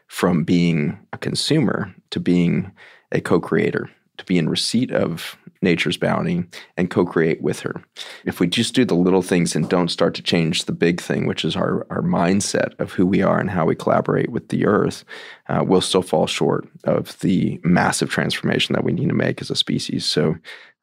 from 0.09 0.45
being 0.45 0.99
a 1.13 1.19
consumer 1.19 1.95
to 2.11 2.21
being 2.21 2.73
a 3.11 3.21
co 3.21 3.41
creator, 3.41 3.89
to 4.19 4.25
be 4.25 4.37
in 4.37 4.51
receipt 4.51 4.93
of 4.93 5.39
nature's 5.65 5.97
bounty 5.97 6.45
and 6.77 6.91
co 6.91 7.05
create 7.05 7.43
with 7.43 7.61
her. 7.61 7.83
If 8.25 8.39
we 8.39 8.47
just 8.47 8.75
do 8.75 8.85
the 8.85 8.95
little 8.95 9.23
things 9.23 9.57
and 9.57 9.69
don't 9.69 9.89
start 9.89 10.15
to 10.15 10.23
change 10.23 10.65
the 10.65 10.73
big 10.73 11.01
thing, 11.01 11.27
which 11.27 11.45
is 11.45 11.57
our, 11.57 11.87
our 11.91 12.03
mindset 12.03 12.79
of 12.79 12.93
who 12.93 13.07
we 13.07 13.23
are 13.23 13.41
and 13.41 13.51
how 13.51 13.67
we 13.67 13.75
collaborate 13.75 14.31
with 14.31 14.49
the 14.49 14.67
earth, 14.67 15.05
uh, 15.49 15.65
we'll 15.67 15.81
still 15.81 16.03
fall 16.03 16.27
short 16.27 16.69
of 16.85 17.19
the 17.21 17.61
massive 17.65 18.11
transformation 18.11 18.75
that 18.75 18.85
we 18.85 18.93
need 18.93 19.09
to 19.09 19.15
make 19.15 19.41
as 19.41 19.51
a 19.51 19.57
species. 19.57 20.05
So, 20.05 20.37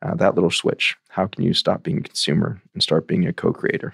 uh, 0.04 0.16
that 0.16 0.34
little 0.34 0.50
switch 0.50 0.98
how 1.12 1.28
can 1.28 1.44
you 1.44 1.54
stop 1.54 1.84
being 1.84 2.00
a 2.00 2.04
consumer 2.04 2.62
and 2.74 2.82
start 2.82 3.08
being 3.08 3.28
a 3.28 3.34
co 3.34 3.52
creator? 3.52 3.94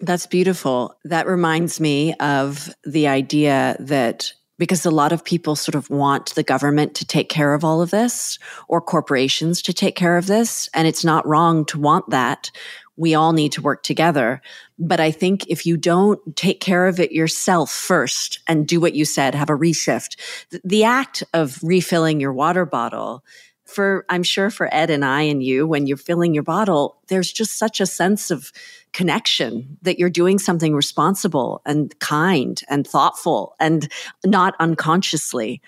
That's 0.00 0.26
beautiful. 0.26 0.96
That 1.04 1.26
reminds 1.26 1.78
me 1.78 2.14
of 2.14 2.74
the 2.84 3.06
idea 3.06 3.76
that 3.78 4.32
because 4.58 4.84
a 4.84 4.90
lot 4.90 5.12
of 5.12 5.24
people 5.24 5.56
sort 5.56 5.74
of 5.74 5.90
want 5.90 6.34
the 6.34 6.42
government 6.42 6.94
to 6.94 7.04
take 7.04 7.28
care 7.28 7.54
of 7.54 7.64
all 7.64 7.82
of 7.82 7.90
this 7.90 8.38
or 8.68 8.80
corporations 8.80 9.62
to 9.62 9.72
take 9.72 9.96
care 9.96 10.16
of 10.16 10.26
this. 10.26 10.68
And 10.74 10.86
it's 10.86 11.04
not 11.04 11.26
wrong 11.26 11.64
to 11.66 11.80
want 11.80 12.10
that. 12.10 12.50
We 12.96 13.14
all 13.14 13.32
need 13.32 13.52
to 13.52 13.62
work 13.62 13.82
together. 13.82 14.42
But 14.78 15.00
I 15.00 15.10
think 15.10 15.46
if 15.48 15.64
you 15.64 15.76
don't 15.76 16.20
take 16.36 16.60
care 16.60 16.86
of 16.86 17.00
it 17.00 17.12
yourself 17.12 17.70
first 17.70 18.40
and 18.46 18.66
do 18.66 18.80
what 18.80 18.94
you 18.94 19.04
said, 19.04 19.34
have 19.34 19.50
a 19.50 19.56
reshift, 19.56 20.16
the 20.62 20.84
act 20.84 21.24
of 21.32 21.58
refilling 21.62 22.20
your 22.20 22.32
water 22.32 22.66
bottle 22.66 23.24
for, 23.64 24.04
I'm 24.08 24.22
sure 24.22 24.50
for 24.50 24.72
Ed 24.72 24.90
and 24.90 25.04
I 25.04 25.22
and 25.22 25.42
you, 25.42 25.66
when 25.66 25.86
you're 25.86 25.96
filling 25.96 26.34
your 26.34 26.42
bottle, 26.42 26.98
there's 27.08 27.32
just 27.32 27.58
such 27.58 27.80
a 27.80 27.86
sense 27.86 28.30
of 28.30 28.52
connection 28.92 29.78
that 29.82 29.98
you're 29.98 30.10
doing 30.10 30.38
something 30.38 30.74
responsible 30.74 31.62
and 31.64 31.98
kind 32.00 32.60
and 32.68 32.86
thoughtful 32.86 33.54
and 33.58 33.90
not 34.24 34.54
unconsciously. 34.60 35.60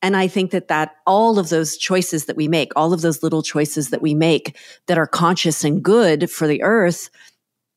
And 0.00 0.16
I 0.16 0.26
think 0.26 0.50
that 0.50 0.68
that 0.68 0.96
all 1.06 1.38
of 1.38 1.48
those 1.48 1.76
choices 1.76 2.26
that 2.26 2.36
we 2.36 2.48
make, 2.48 2.72
all 2.74 2.92
of 2.92 3.02
those 3.02 3.22
little 3.22 3.42
choices 3.42 3.90
that 3.90 4.02
we 4.02 4.14
make 4.14 4.56
that 4.86 4.98
are 4.98 5.06
conscious 5.06 5.62
and 5.62 5.82
good 5.82 6.30
for 6.30 6.48
the 6.48 6.62
earth 6.62 7.08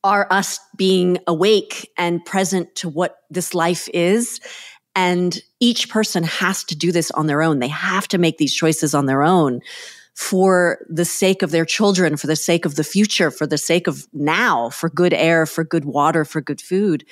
are 0.02 0.26
us 0.30 0.58
being 0.76 1.18
awake 1.26 1.90
and 1.96 2.24
present 2.24 2.74
to 2.76 2.88
what 2.88 3.18
this 3.30 3.54
life 3.54 3.88
is 3.94 4.40
and 4.96 5.42
each 5.60 5.90
person 5.90 6.24
has 6.24 6.64
to 6.64 6.74
do 6.74 6.90
this 6.90 7.10
on 7.10 7.26
their 7.26 7.42
own. 7.42 7.58
They 7.58 7.68
have 7.68 8.08
to 8.08 8.18
make 8.18 8.38
these 8.38 8.54
choices 8.54 8.94
on 8.94 9.04
their 9.06 9.22
own 9.22 9.60
for 10.16 10.78
the 10.88 11.04
sake 11.04 11.42
of 11.42 11.50
their 11.50 11.66
children, 11.66 12.16
for 12.16 12.26
the 12.26 12.34
sake 12.34 12.64
of 12.64 12.74
the 12.76 12.82
future, 12.82 13.30
for 13.30 13.46
the 13.46 13.58
sake 13.58 13.86
of 13.86 14.06
now, 14.14 14.70
for 14.70 14.88
good 14.88 15.12
air, 15.12 15.44
for 15.44 15.62
good 15.62 15.84
water, 15.84 16.24
for 16.24 16.40
good 16.40 16.60
food, 16.60 17.04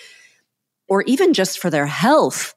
or 0.89 1.03
even 1.03 1.35
just 1.35 1.59
for 1.59 1.69
their 1.69 1.85
health. 1.85 2.55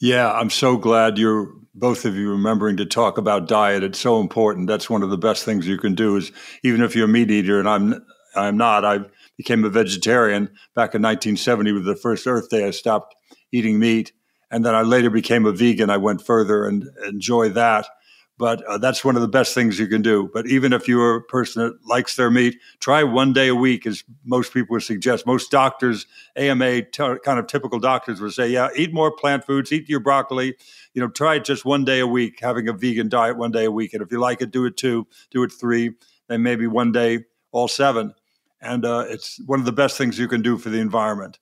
Yeah, 0.00 0.30
I'm 0.30 0.50
so 0.50 0.76
glad 0.76 1.18
you're 1.18 1.52
both 1.74 2.04
of 2.04 2.14
you 2.14 2.30
remembering 2.30 2.76
to 2.76 2.86
talk 2.86 3.18
about 3.18 3.48
diet. 3.48 3.82
It's 3.82 3.98
so 3.98 4.20
important. 4.20 4.68
That's 4.68 4.88
one 4.88 5.02
of 5.02 5.10
the 5.10 5.18
best 5.18 5.44
things 5.44 5.66
you 5.66 5.78
can 5.78 5.96
do 5.96 6.14
is 6.16 6.30
even 6.62 6.80
if 6.80 6.94
you're 6.94 7.06
a 7.06 7.08
meat 7.08 7.30
eater 7.32 7.58
and 7.58 7.68
I'm 7.68 8.06
I'm 8.36 8.56
not, 8.56 8.84
I 8.84 9.00
became 9.36 9.64
a 9.64 9.68
vegetarian 9.68 10.44
back 10.76 10.94
in 10.94 11.02
1970 11.02 11.72
with 11.72 11.84
the 11.84 11.96
first 11.96 12.26
Earth 12.26 12.50
Day. 12.50 12.66
I 12.66 12.70
stopped 12.70 13.16
eating 13.50 13.80
meat 13.80 14.12
and 14.48 14.64
then 14.64 14.76
I 14.76 14.82
later 14.82 15.10
became 15.10 15.44
a 15.44 15.52
vegan. 15.52 15.90
I 15.90 15.96
went 15.96 16.24
further 16.24 16.66
and 16.66 16.84
enjoy 17.04 17.48
that. 17.50 17.88
But 18.38 18.62
uh, 18.64 18.76
that's 18.76 19.02
one 19.02 19.16
of 19.16 19.22
the 19.22 19.28
best 19.28 19.54
things 19.54 19.78
you 19.78 19.86
can 19.86 20.02
do. 20.02 20.28
But 20.32 20.46
even 20.46 20.74
if 20.74 20.86
you're 20.86 21.16
a 21.16 21.22
person 21.22 21.62
that 21.62 21.86
likes 21.86 22.16
their 22.16 22.30
meat, 22.30 22.58
try 22.80 23.02
one 23.02 23.32
day 23.32 23.48
a 23.48 23.54
week, 23.54 23.86
as 23.86 24.04
most 24.24 24.52
people 24.52 24.74
would 24.74 24.82
suggest. 24.82 25.26
Most 25.26 25.50
doctors, 25.50 26.06
AMA 26.36 26.82
t- 26.82 27.14
kind 27.24 27.38
of 27.38 27.46
typical 27.46 27.78
doctors 27.78 28.20
would 28.20 28.34
say, 28.34 28.48
yeah, 28.48 28.68
eat 28.76 28.92
more 28.92 29.10
plant 29.10 29.44
foods, 29.44 29.72
eat 29.72 29.88
your 29.88 30.00
broccoli. 30.00 30.54
You 30.92 31.00
know, 31.00 31.08
try 31.08 31.36
it 31.36 31.44
just 31.44 31.64
one 31.64 31.84
day 31.84 32.00
a 32.00 32.06
week, 32.06 32.40
having 32.40 32.68
a 32.68 32.74
vegan 32.74 33.08
diet 33.08 33.38
one 33.38 33.52
day 33.52 33.64
a 33.64 33.70
week. 33.70 33.94
And 33.94 34.02
if 34.02 34.12
you 34.12 34.20
like 34.20 34.42
it, 34.42 34.50
do 34.50 34.66
it 34.66 34.76
two, 34.76 35.06
do 35.30 35.42
it 35.42 35.52
three, 35.52 35.92
then 36.28 36.42
maybe 36.42 36.66
one 36.66 36.92
day 36.92 37.24
all 37.52 37.68
seven. 37.68 38.14
And 38.60 38.84
uh, 38.84 39.04
it's 39.08 39.40
one 39.46 39.60
of 39.60 39.66
the 39.66 39.72
best 39.72 39.96
things 39.96 40.18
you 40.18 40.28
can 40.28 40.42
do 40.42 40.58
for 40.58 40.68
the 40.68 40.78
environment. 40.78 41.38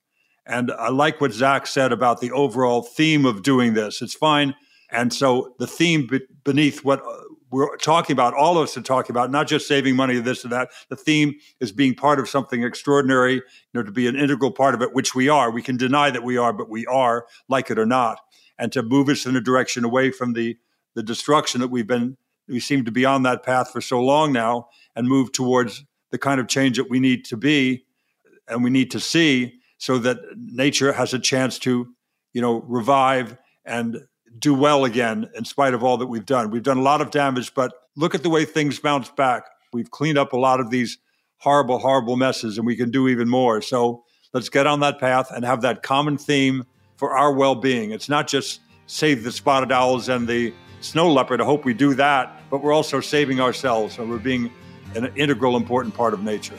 And 0.47 0.71
I 0.73 0.91
like 0.91 1.21
what 1.21 1.33
Zach 1.33 1.67
said 1.67 1.91
about 1.91 2.21
the 2.21 2.31
overall 2.31 2.83
theme 2.83 3.25
of 3.25 3.43
doing 3.43 3.75
this. 3.75 4.03
It's 4.03 4.15
fine. 4.15 4.55
And 4.91 5.13
so 5.13 5.55
the 5.59 5.67
theme 5.67 6.09
beneath 6.45 6.85
what 6.85 7.01
uh, 7.01 7.13
we're 7.51 7.77
talking 7.77 8.15
about, 8.15 8.35
all 8.35 8.57
of 8.57 8.65
us 8.65 8.77
are 8.77 8.83
talking 8.83 9.13
about, 9.13 9.31
not 9.31 9.47
just 9.47 9.69
saving 9.69 9.97
money, 9.97 10.19
this 10.19 10.45
and 10.45 10.53
that. 10.53 10.71
The 10.89 10.97
theme 10.97 11.35
is 11.61 11.73
being 11.73 11.95
part 11.95 12.19
of 12.19 12.29
something 12.29 12.63
extraordinary, 12.63 13.35
you 13.35 13.43
know, 13.73 13.83
to 13.83 13.93
be 13.93 14.07
an 14.07 14.17
integral 14.17 14.51
part 14.51 14.75
of 14.75 14.83
it, 14.83 14.95
which 14.95 15.15
we 15.15 15.29
are. 15.29 15.51
We 15.51 15.63
can 15.63 15.77
deny 15.77 16.11
that 16.11 16.25
we 16.25 16.37
are, 16.37 16.53
but 16.53 16.69
we 16.69 16.87
are, 16.87 17.27
like 17.49 17.71
it 17.71 17.79
or 17.79 17.87
not. 17.87 18.21
And 18.59 18.73
to 18.73 18.83
move 18.83 19.09
us 19.09 19.27
in 19.27 19.37
a 19.37 19.41
direction 19.41 19.85
away 19.85 20.11
from 20.11 20.33
the 20.33 20.57
the 20.95 21.03
destruction 21.03 21.61
that 21.61 21.69
we've 21.73 21.89
been, 21.89 22.17
we 22.47 22.61
seem 22.61 22.85
to 22.85 22.93
be 22.93 23.05
on 23.05 23.25
that 23.25 23.43
path 23.43 23.73
for 23.73 23.81
so 23.81 24.01
long 24.01 24.33
now, 24.33 24.69
and 24.95 25.09
move 25.09 25.33
towards 25.33 25.85
the 26.11 26.19
kind 26.19 26.41
of 26.41 26.47
change 26.47 26.77
that 26.77 26.89
we 26.89 27.01
need 27.01 27.25
to 27.25 27.37
be 27.37 27.85
and 28.49 28.63
we 28.63 28.71
need 28.71 28.91
to 28.93 29.01
see 29.01 29.61
so 29.79 29.99
that 29.99 30.19
nature 30.37 30.93
has 30.93 31.15
a 31.15 31.19
chance 31.19 31.59
to, 31.61 31.89
you 32.33 32.41
know, 32.41 32.63
revive 32.63 33.37
and 33.65 33.99
do 34.39 34.55
well 34.55 34.85
again 34.85 35.29
in 35.35 35.45
spite 35.45 35.75
of 35.75 35.83
all 35.85 35.97
that 35.99 36.07
we've 36.07 36.27
done. 36.27 36.51
We've 36.51 36.63
done 36.63 36.79
a 36.79 36.83
lot 36.83 37.01
of 37.01 37.11
damage, 37.11 37.55
but 37.55 37.73
look 37.97 38.15
at 38.15 38.23
the 38.23 38.31
way 38.31 38.45
things 38.45 38.79
bounce 38.79 39.11
back. 39.11 39.45
We've 39.73 39.91
cleaned 39.91 40.19
up 40.19 40.33
a 40.33 40.37
lot 40.37 40.61
of 40.61 40.71
these 40.71 40.99
horrible, 41.39 41.79
horrible 41.79 42.17
messes, 42.17 42.59
and 42.59 42.67
we 42.67 42.77
can 42.77 42.91
do 42.91 43.09
even 43.09 43.29
more. 43.29 43.61
So 43.61 44.05
let's 44.33 44.49
get 44.49 44.67
on 44.67 44.81
that 44.81 44.99
path 44.99 45.31
and 45.31 45.45
have 45.45 45.63
that 45.63 45.83
common 45.83 46.17
theme 46.17 46.65
for 46.97 47.17
our 47.17 47.33
well 47.33 47.55
being. 47.55 47.91
It's 47.91 48.09
not 48.09 48.29
just 48.29 48.61
save 48.87 49.25
the 49.25 49.33
spotted 49.33 49.73
owls 49.73 50.09
and 50.09 50.27
the 50.29 50.53
snow 50.81 51.13
leopard. 51.13 51.41
I 51.41 51.45
hope 51.45 51.65
we 51.65 51.75
do 51.75 51.95
that, 51.95 52.43
but 52.51 52.63
we're 52.63 52.73
also 52.73 53.01
saving 53.01 53.41
ourselves. 53.41 53.99
and 53.99 54.11
we're 54.11 54.19
being 54.19 54.51
an 54.95 55.13
integral, 55.17 55.57
important 55.57 55.95
part 55.95 56.15
of 56.15 56.23
nature. 56.23 56.59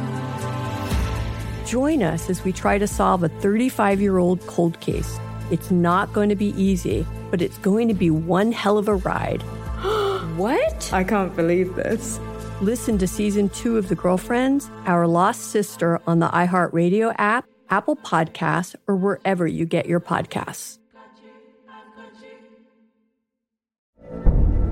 Join 1.71 2.03
us 2.03 2.29
as 2.29 2.43
we 2.43 2.51
try 2.51 2.77
to 2.77 2.85
solve 2.85 3.23
a 3.23 3.29
35 3.29 4.01
year 4.01 4.17
old 4.17 4.45
cold 4.45 4.77
case. 4.81 5.17
It's 5.51 5.71
not 5.71 6.11
going 6.11 6.27
to 6.27 6.35
be 6.35 6.53
easy, 6.61 7.07
but 7.29 7.41
it's 7.41 7.57
going 7.59 7.87
to 7.87 7.93
be 7.93 8.11
one 8.11 8.51
hell 8.51 8.77
of 8.77 8.89
a 8.89 8.95
ride. 8.95 9.41
what? 10.35 10.91
I 10.91 11.05
can't 11.05 11.33
believe 11.33 11.75
this. 11.75 12.19
Listen 12.59 12.97
to 12.97 13.07
season 13.07 13.47
two 13.47 13.77
of 13.77 13.87
The 13.87 13.95
Girlfriends, 13.95 14.69
Our 14.85 15.07
Lost 15.07 15.43
Sister 15.43 16.01
on 16.05 16.19
the 16.19 16.27
iHeartRadio 16.27 17.15
app, 17.17 17.45
Apple 17.69 17.95
Podcasts, 17.95 18.75
or 18.85 18.97
wherever 18.97 19.47
you 19.47 19.65
get 19.65 19.85
your 19.85 20.01
podcasts. 20.01 20.77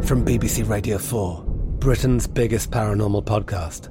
From 0.01 0.25
BBC 0.25 0.67
Radio 0.67 0.97
4, 0.97 1.45
Britain's 1.79 2.27
biggest 2.27 2.71
paranormal 2.71 3.23
podcast 3.23 3.87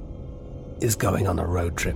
is 0.83 0.95
going 0.95 1.27
on 1.27 1.39
a 1.39 1.45
road 1.47 1.75
trip. 1.75 1.95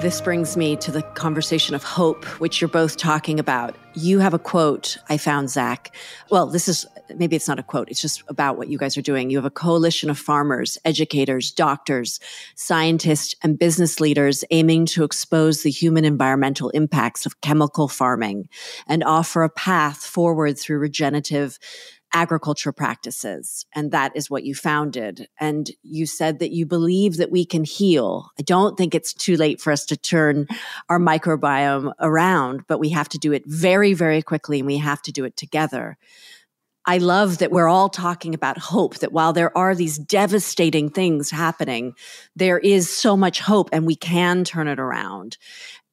This 0.00 0.20
brings 0.20 0.56
me 0.56 0.76
to 0.76 0.92
the 0.92 1.02
conversation 1.02 1.74
of 1.74 1.82
hope, 1.82 2.24
which 2.40 2.60
you're 2.60 2.68
both 2.68 2.96
talking 2.96 3.40
about. 3.40 3.74
You 3.94 4.20
have 4.20 4.32
a 4.32 4.38
quote 4.38 4.96
I 5.08 5.16
found, 5.16 5.50
Zach. 5.50 5.92
Well, 6.30 6.46
this 6.46 6.68
is 6.68 6.86
maybe 7.16 7.34
it's 7.34 7.48
not 7.48 7.58
a 7.58 7.64
quote. 7.64 7.88
It's 7.90 8.00
just 8.00 8.22
about 8.28 8.56
what 8.56 8.68
you 8.68 8.78
guys 8.78 8.96
are 8.96 9.02
doing. 9.02 9.28
You 9.28 9.38
have 9.38 9.44
a 9.44 9.50
coalition 9.50 10.08
of 10.08 10.16
farmers, 10.16 10.78
educators, 10.84 11.50
doctors, 11.50 12.20
scientists, 12.54 13.34
and 13.42 13.58
business 13.58 13.98
leaders 13.98 14.44
aiming 14.52 14.86
to 14.86 15.02
expose 15.02 15.64
the 15.64 15.70
human 15.70 16.04
environmental 16.04 16.70
impacts 16.70 17.26
of 17.26 17.40
chemical 17.40 17.88
farming 17.88 18.48
and 18.86 19.02
offer 19.02 19.42
a 19.42 19.50
path 19.50 19.98
forward 19.98 20.56
through 20.56 20.78
regenerative 20.78 21.58
agriculture 22.12 22.72
practices. 22.72 23.66
And 23.74 23.92
that 23.92 24.12
is 24.14 24.30
what 24.30 24.44
you 24.44 24.54
founded. 24.54 25.28
And 25.38 25.70
you 25.82 26.06
said 26.06 26.38
that 26.38 26.52
you 26.52 26.66
believe 26.66 27.16
that 27.18 27.30
we 27.30 27.44
can 27.44 27.64
heal. 27.64 28.30
I 28.38 28.42
don't 28.42 28.76
think 28.76 28.94
it's 28.94 29.12
too 29.12 29.36
late 29.36 29.60
for 29.60 29.72
us 29.72 29.84
to 29.86 29.96
turn 29.96 30.46
our 30.88 30.98
microbiome 30.98 31.92
around, 32.00 32.64
but 32.66 32.78
we 32.78 32.90
have 32.90 33.08
to 33.10 33.18
do 33.18 33.32
it 33.32 33.44
very, 33.46 33.92
very 33.94 34.22
quickly 34.22 34.58
and 34.58 34.66
we 34.66 34.78
have 34.78 35.02
to 35.02 35.12
do 35.12 35.24
it 35.24 35.36
together. 35.36 35.98
I 36.88 36.96
love 36.96 37.38
that 37.38 37.50
we're 37.50 37.68
all 37.68 37.90
talking 37.90 38.34
about 38.34 38.56
hope, 38.56 39.00
that 39.00 39.12
while 39.12 39.34
there 39.34 39.56
are 39.56 39.74
these 39.74 39.98
devastating 39.98 40.88
things 40.88 41.30
happening, 41.30 41.92
there 42.34 42.58
is 42.58 42.88
so 42.88 43.14
much 43.14 43.40
hope 43.40 43.68
and 43.74 43.86
we 43.86 43.94
can 43.94 44.42
turn 44.42 44.68
it 44.68 44.80
around. 44.80 45.36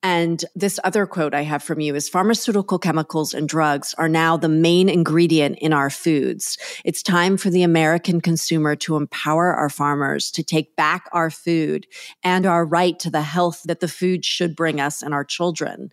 And 0.06 0.46
this 0.54 0.80
other 0.84 1.08
quote 1.08 1.34
I 1.34 1.42
have 1.42 1.64
from 1.64 1.80
you 1.80 1.96
is 1.96 2.08
pharmaceutical 2.08 2.78
chemicals 2.78 3.34
and 3.34 3.50
drugs 3.50 3.96
are 3.96 4.08
now 4.08 4.38
the 4.38 4.48
main 4.48 4.88
ingredient 4.88 5.58
in 5.58 5.74
our 5.74 5.90
foods. 5.90 6.60
It's 6.86 7.02
time 7.02 7.38
for 7.38 7.50
the 7.50 7.64
American 7.64 8.22
consumer 8.22 8.76
to 8.76 8.98
empower 8.98 9.52
our 9.56 9.68
farmers 9.68 10.30
to 10.34 10.44
take 10.44 10.76
back 10.76 11.10
our 11.12 11.32
food 11.32 11.88
and 12.22 12.46
our 12.46 12.68
right 12.68 13.00
to 13.00 13.10
the 13.10 13.24
health 13.24 13.64
that 13.66 13.80
the 13.80 13.88
food 13.88 14.24
should 14.24 14.56
bring 14.56 14.80
us 14.80 15.02
and 15.02 15.12
our 15.12 15.24
children. 15.24 15.92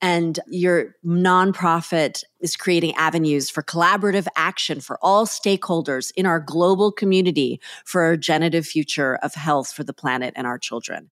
And 0.00 0.38
your 0.46 0.94
nonprofit 1.04 2.22
is 2.40 2.54
creating 2.54 2.94
avenues 2.94 3.50
for 3.50 3.64
collaborative 3.64 4.28
action 4.36 4.78
for 4.80 5.00
all 5.02 5.26
stakeholders 5.26 6.12
in 6.14 6.26
our 6.26 6.38
global 6.38 6.92
community 6.92 7.60
for 7.84 8.06
a 8.06 8.10
regenerative 8.10 8.66
future 8.66 9.16
of 9.16 9.34
health 9.34 9.72
for 9.72 9.82
the 9.82 9.92
planet 9.92 10.32
and 10.36 10.46
our 10.46 10.60
children. 10.60 11.10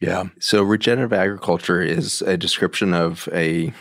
Yeah. 0.00 0.24
So 0.38 0.62
regenerative 0.62 1.12
agriculture 1.12 1.80
is 1.80 2.22
a 2.22 2.36
description 2.36 2.92
of 2.94 3.28
a 3.32 3.72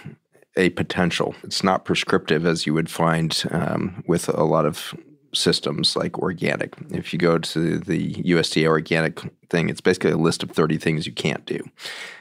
a 0.57 0.69
potential. 0.69 1.35
It's 1.43 1.63
not 1.63 1.83
prescriptive 1.83 2.45
as 2.45 2.65
you 2.65 2.73
would 2.73 2.89
find 2.89 3.43
um, 3.51 4.03
with 4.07 4.29
a 4.29 4.43
lot 4.45 4.65
of 4.65 4.93
systems 5.33 5.97
like 5.97 6.17
organic. 6.19 6.73
If 6.91 7.11
you 7.11 7.19
go 7.19 7.37
to 7.37 7.77
the 7.77 8.13
USDA 8.13 8.65
organic 8.67 9.19
thing, 9.49 9.69
it's 9.69 9.81
basically 9.81 10.11
a 10.11 10.17
list 10.17 10.43
of 10.43 10.51
30 10.51 10.77
things 10.77 11.05
you 11.05 11.11
can't 11.11 11.45
do. 11.45 11.59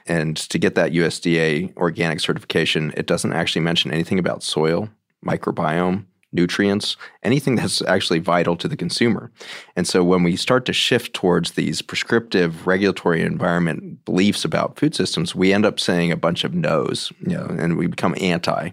And 0.06 0.36
to 0.36 0.58
get 0.58 0.74
that 0.74 0.92
USDA 0.92 1.76
organic 1.76 2.18
certification, 2.18 2.92
it 2.96 3.06
doesn't 3.06 3.32
actually 3.32 3.62
mention 3.62 3.92
anything 3.92 4.18
about 4.18 4.42
soil, 4.42 4.88
microbiome, 5.24 6.06
nutrients, 6.34 6.96
anything 7.22 7.54
that's 7.54 7.80
actually 7.82 8.18
vital 8.18 8.56
to 8.56 8.68
the 8.68 8.76
consumer. 8.76 9.30
And 9.76 9.86
so 9.86 10.04
when 10.04 10.22
we 10.22 10.36
start 10.36 10.66
to 10.66 10.72
shift 10.72 11.14
towards 11.14 11.52
these 11.52 11.80
prescriptive 11.80 12.66
regulatory 12.66 13.22
environment 13.22 14.04
beliefs 14.04 14.44
about 14.44 14.78
food 14.78 14.94
systems, 14.94 15.34
we 15.34 15.52
end 15.52 15.64
up 15.64 15.80
saying 15.80 16.12
a 16.12 16.16
bunch 16.16 16.44
of 16.44 16.54
no's, 16.54 17.12
you 17.20 17.36
know, 17.36 17.46
and 17.58 17.76
we 17.76 17.86
become 17.86 18.14
anti. 18.20 18.70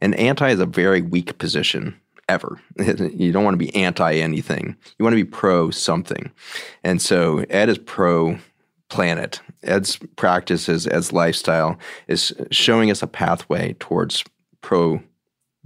And 0.00 0.14
anti 0.14 0.50
is 0.50 0.60
a 0.60 0.66
very 0.66 1.02
weak 1.02 1.38
position 1.38 2.00
ever. 2.28 2.60
you 2.78 3.32
don't 3.32 3.44
want 3.44 3.54
to 3.54 3.58
be 3.58 3.74
anti 3.74 4.14
anything. 4.14 4.76
You 4.98 5.04
want 5.04 5.12
to 5.12 5.24
be 5.24 5.30
pro 5.30 5.70
something. 5.70 6.30
And 6.84 7.00
so 7.00 7.44
Ed 7.50 7.68
is 7.68 7.78
pro 7.78 8.38
planet. 8.88 9.40
Ed's 9.62 9.98
practices, 10.16 10.86
Ed's 10.86 11.12
lifestyle 11.12 11.78
is 12.06 12.32
showing 12.50 12.90
us 12.90 13.02
a 13.02 13.06
pathway 13.06 13.74
towards 13.78 14.22
pro 14.60 15.02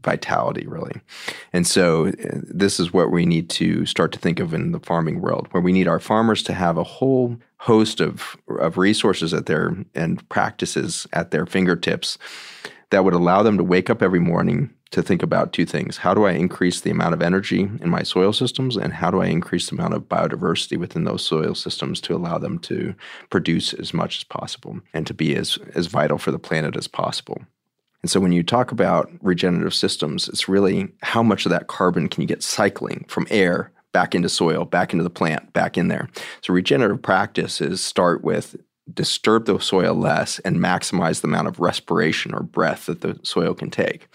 vitality, 0.02 0.66
really. 0.66 1.00
And 1.52 1.66
so, 1.66 2.08
uh, 2.08 2.40
this 2.42 2.80
is 2.80 2.92
what 2.92 3.10
we 3.10 3.26
need 3.26 3.50
to 3.50 3.86
start 3.86 4.12
to 4.12 4.18
think 4.18 4.40
of 4.40 4.54
in 4.54 4.72
the 4.72 4.80
farming 4.80 5.20
world, 5.20 5.48
where 5.50 5.62
we 5.62 5.72
need 5.72 5.88
our 5.88 6.00
farmers 6.00 6.42
to 6.44 6.54
have 6.54 6.76
a 6.76 6.84
whole 6.84 7.36
host 7.58 8.00
of, 8.00 8.36
of 8.58 8.78
resources 8.78 9.34
at 9.34 9.46
their 9.46 9.76
and 9.94 10.26
practices 10.28 11.06
at 11.12 11.30
their 11.30 11.46
fingertips 11.46 12.16
that 12.90 13.04
would 13.04 13.14
allow 13.14 13.42
them 13.42 13.56
to 13.56 13.64
wake 13.64 13.88
up 13.90 14.02
every 14.02 14.20
morning 14.20 14.70
to 14.90 15.02
think 15.02 15.22
about 15.22 15.52
two 15.52 15.64
things. 15.64 15.98
How 15.98 16.14
do 16.14 16.24
I 16.24 16.32
increase 16.32 16.80
the 16.80 16.90
amount 16.90 17.14
of 17.14 17.22
energy 17.22 17.60
in 17.60 17.88
my 17.88 18.02
soil 18.02 18.32
systems? 18.32 18.76
And 18.76 18.92
how 18.92 19.10
do 19.10 19.22
I 19.22 19.26
increase 19.26 19.70
the 19.70 19.76
amount 19.76 19.94
of 19.94 20.08
biodiversity 20.08 20.76
within 20.76 21.04
those 21.04 21.24
soil 21.24 21.54
systems 21.54 22.00
to 22.02 22.14
allow 22.14 22.38
them 22.38 22.58
to 22.60 22.94
produce 23.30 23.72
as 23.72 23.94
much 23.94 24.18
as 24.18 24.24
possible 24.24 24.80
and 24.92 25.06
to 25.06 25.14
be 25.14 25.36
as, 25.36 25.58
as 25.74 25.86
vital 25.86 26.18
for 26.18 26.32
the 26.32 26.40
planet 26.40 26.76
as 26.76 26.88
possible? 26.88 27.40
And 28.02 28.10
so 28.10 28.20
when 28.20 28.32
you 28.32 28.42
talk 28.42 28.72
about 28.72 29.10
regenerative 29.20 29.74
systems, 29.74 30.28
it's 30.28 30.48
really 30.48 30.88
how 31.02 31.22
much 31.22 31.44
of 31.44 31.50
that 31.50 31.66
carbon 31.66 32.08
can 32.08 32.22
you 32.22 32.26
get 32.26 32.42
cycling 32.42 33.04
from 33.08 33.26
air 33.30 33.72
back 33.92 34.14
into 34.14 34.28
soil, 34.28 34.64
back 34.64 34.92
into 34.92 35.02
the 35.02 35.10
plant, 35.10 35.52
back 35.52 35.76
in 35.76 35.88
there. 35.88 36.08
So 36.42 36.52
regenerative 36.54 37.02
practices 37.02 37.80
start 37.80 38.22
with 38.22 38.56
disturb 38.92 39.44
the 39.44 39.58
soil 39.60 39.94
less 39.94 40.38
and 40.40 40.56
maximize 40.56 41.20
the 41.20 41.28
amount 41.28 41.48
of 41.48 41.60
respiration 41.60 42.34
or 42.34 42.42
breath 42.42 42.86
that 42.86 43.02
the 43.02 43.18
soil 43.22 43.54
can 43.54 43.70
take. 43.70 44.08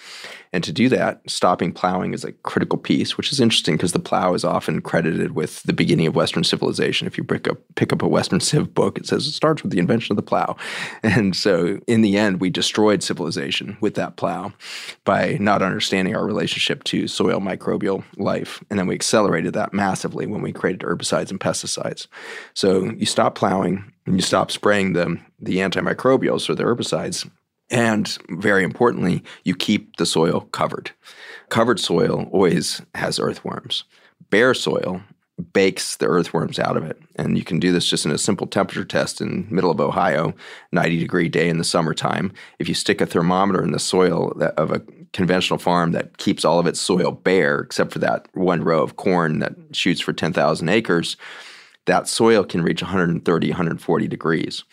And 0.56 0.64
to 0.64 0.72
do 0.72 0.88
that, 0.88 1.20
stopping 1.28 1.74
plowing 1.74 2.14
is 2.14 2.24
a 2.24 2.32
critical 2.32 2.78
piece, 2.78 3.18
which 3.18 3.34
is 3.34 3.42
interesting 3.42 3.76
because 3.76 3.92
the 3.92 4.00
plow 4.00 4.34
is 4.34 4.46
often 4.46 4.80
credited 4.80 5.36
with 5.36 5.62
the 5.64 5.74
beginning 5.74 6.08
of 6.08 6.16
Western 6.16 6.46
civilization. 6.46 7.08
If 7.08 7.18
you 7.18 7.26
pick 7.26 7.50
up, 7.50 7.58
pick 7.76 7.92
up 7.92 8.02
a 8.02 8.08
Western 8.08 8.40
Civ 8.40 8.74
book, 8.74 8.98
it 8.98 9.06
says 9.06 9.28
it 9.28 9.34
starts 9.34 9.64
with 9.64 9.74
the 9.74 9.80
invention 9.80 10.14
of 10.14 10.16
the 10.16 10.24
plow. 10.24 10.56
And 11.04 11.36
so 11.36 11.82
in 11.88 12.04
the 12.04 12.18
end, 12.18 12.40
we 12.40 12.50
destroyed 12.50 13.04
civilization 13.04 13.76
with 13.82 13.96
that 13.96 14.16
plow 14.16 14.54
by 15.04 15.36
not 15.42 15.62
understanding 15.62 16.16
our 16.16 16.26
relationship 16.26 16.86
to 16.86 17.10
soil 17.10 17.42
microbial 17.42 18.06
life. 18.16 18.64
And 18.70 18.80
then 18.80 18.88
we 18.88 18.96
accelerated 18.96 19.54
that 19.56 19.74
massively 19.74 20.26
when 20.26 20.42
we 20.42 20.54
created 20.54 20.88
herbicides 20.88 21.32
and 21.32 21.40
pesticides. 21.40 22.08
So 22.54 22.86
you 22.86 23.06
stop 23.06 23.36
plowing, 23.36 23.92
and 24.06 24.16
you 24.16 24.22
stop 24.22 24.52
spraying 24.52 24.94
the, 24.94 25.20
the 25.38 25.58
antimicrobials 25.58 26.50
or 26.50 26.56
the 26.56 26.64
herbicides. 26.64 27.30
And 27.70 28.18
very 28.30 28.64
importantly, 28.64 29.24
you 29.44 29.56
keep 29.56 29.96
the 29.98 30.06
soil 30.06 30.42
covered. 30.52 30.92
Covered 31.50 31.80
soil 31.80 32.30
always 32.32 32.82
has 32.94 33.20
earthworms. 33.20 33.86
Bare 34.30 34.54
soil 34.54 35.02
bakes 35.54 35.98
the 35.98 36.08
earthworms 36.08 36.60
out 36.60 36.78
of 36.78 36.86
it. 36.86 36.98
And 37.18 37.38
you 37.38 37.44
can 37.44 37.60
do 37.60 37.72
this 37.72 37.88
just 37.88 38.06
in 38.06 38.12
a 38.12 38.18
simple 38.18 38.48
temperature 38.48 38.86
test 38.86 39.20
in 39.20 39.48
middle 39.50 39.72
of 39.72 39.82
Ohio, 39.82 40.34
90 40.72 41.00
degree 41.00 41.28
day 41.28 41.50
in 41.50 41.58
the 41.58 41.64
summertime. 41.64 42.32
If 42.60 42.70
you 42.70 42.74
stick 42.74 43.02
a 43.02 43.06
thermometer 43.06 43.62
in 43.62 43.72
the 43.72 43.80
soil 43.80 44.32
of 44.58 44.72
a 44.72 44.82
conventional 45.12 45.60
farm 45.60 45.92
that 45.92 46.18
keeps 46.18 46.46
all 46.46 46.60
of 46.60 46.68
its 46.68 46.80
soil 46.80 47.12
bare, 47.12 47.60
except 47.60 47.92
for 47.92 48.00
that 48.00 48.28
one 48.34 48.64
row 48.64 48.82
of 48.82 48.96
corn 48.96 49.40
that 49.40 49.56
shoots 49.72 50.02
for 50.02 50.14
10,000 50.14 50.70
acres, 50.70 51.18
that 51.86 52.08
soil 52.08 52.44
can 52.44 52.62
reach 52.62 52.82
130, 52.82 53.50
140 53.50 54.08
degrees. 54.08 54.64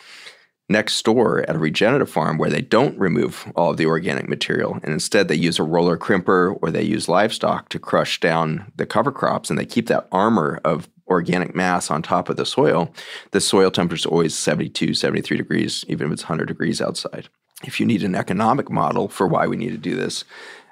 Next 0.73 1.05
door 1.05 1.41
at 1.41 1.55
a 1.55 1.59
regenerative 1.59 2.09
farm 2.09 2.39
where 2.39 2.49
they 2.49 2.63
don't 2.63 2.99
remove 2.99 3.53
all 3.55 3.73
of 3.73 3.77
the 3.77 3.85
organic 3.85 4.27
material 4.27 4.81
and 4.83 4.91
instead 4.91 5.29
they 5.29 5.35
use 5.35 5.59
a 5.59 5.63
roller 5.63 5.99
crimper 5.99 6.59
or 6.63 6.71
they 6.71 6.83
use 6.83 7.11
livestock 7.11 7.69
to 7.69 7.79
crush 7.79 8.21
down 8.21 8.73
the 8.77 8.87
cover 8.87 9.13
crops 9.13 9.51
and 9.51 9.59
they 9.59 9.67
keep 9.67 9.87
that 9.89 10.09
armor 10.11 10.63
of 10.65 10.89
organic 11.09 11.55
mass 11.55 11.91
on 11.91 12.01
top 12.01 12.31
of 12.31 12.39
the 12.39 12.47
soil, 12.47 12.91
the 13.33 13.41
soil 13.41 13.71
temperature 13.71 14.01
is 14.01 14.07
always 14.07 14.35
72, 14.35 14.95
73 14.95 15.37
degrees, 15.37 15.85
even 15.89 16.07
if 16.07 16.15
it's 16.15 16.23
100 16.23 16.47
degrees 16.47 16.81
outside. 16.81 17.29
If 17.65 17.79
you 17.79 17.85
need 17.85 18.03
an 18.03 18.15
economic 18.15 18.71
model 18.71 19.09
for 19.09 19.27
why 19.27 19.47
we 19.47 19.59
need 19.59 19.73
to 19.73 19.77
do 19.77 19.95
this, 19.95 20.25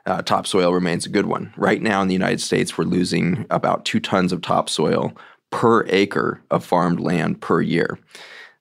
uh, 0.06 0.22
topsoil 0.22 0.72
remains 0.72 1.04
a 1.04 1.10
good 1.10 1.26
one. 1.26 1.52
Right 1.58 1.82
now 1.82 2.00
in 2.00 2.08
the 2.08 2.14
United 2.14 2.40
States, 2.40 2.78
we're 2.78 2.84
losing 2.84 3.44
about 3.50 3.84
two 3.84 4.00
tons 4.00 4.32
of 4.32 4.40
topsoil 4.40 5.14
per 5.50 5.84
acre 5.88 6.40
of 6.50 6.64
farmed 6.64 7.00
land 7.00 7.42
per 7.42 7.60
year. 7.60 7.98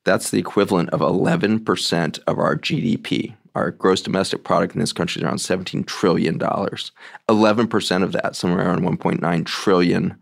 That's 0.04 0.30
the 0.30 0.38
equivalent 0.38 0.90
of 0.90 1.00
11% 1.00 2.18
of 2.26 2.38
our 2.38 2.56
GDP. 2.56 3.34
Our 3.54 3.70
gross 3.72 4.00
domestic 4.00 4.44
product 4.44 4.74
in 4.74 4.80
this 4.80 4.92
country 4.92 5.20
is 5.20 5.24
around 5.24 5.38
$17 5.38 5.86
trillion. 5.86 6.38
11% 6.38 8.02
of 8.02 8.12
that, 8.12 8.36
somewhere 8.36 8.66
around 8.66 8.82
$1.9 8.82 9.46
trillion 9.46 10.16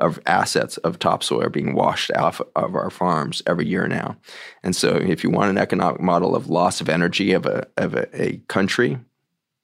of 0.00 0.20
assets 0.26 0.76
of 0.78 0.98
topsoil 0.98 1.42
are 1.42 1.50
being 1.50 1.74
washed 1.74 2.12
off 2.12 2.40
of 2.54 2.74
our 2.76 2.90
farms 2.90 3.42
every 3.46 3.66
year 3.66 3.88
now. 3.88 4.16
And 4.62 4.76
so, 4.76 4.96
if 4.96 5.24
you 5.24 5.30
want 5.30 5.50
an 5.50 5.58
economic 5.58 6.00
model 6.00 6.36
of 6.36 6.48
loss 6.48 6.80
of 6.80 6.88
energy 6.88 7.32
of 7.32 7.44
a, 7.44 7.66
of 7.76 7.94
a, 7.94 8.22
a 8.22 8.36
country, 8.46 8.98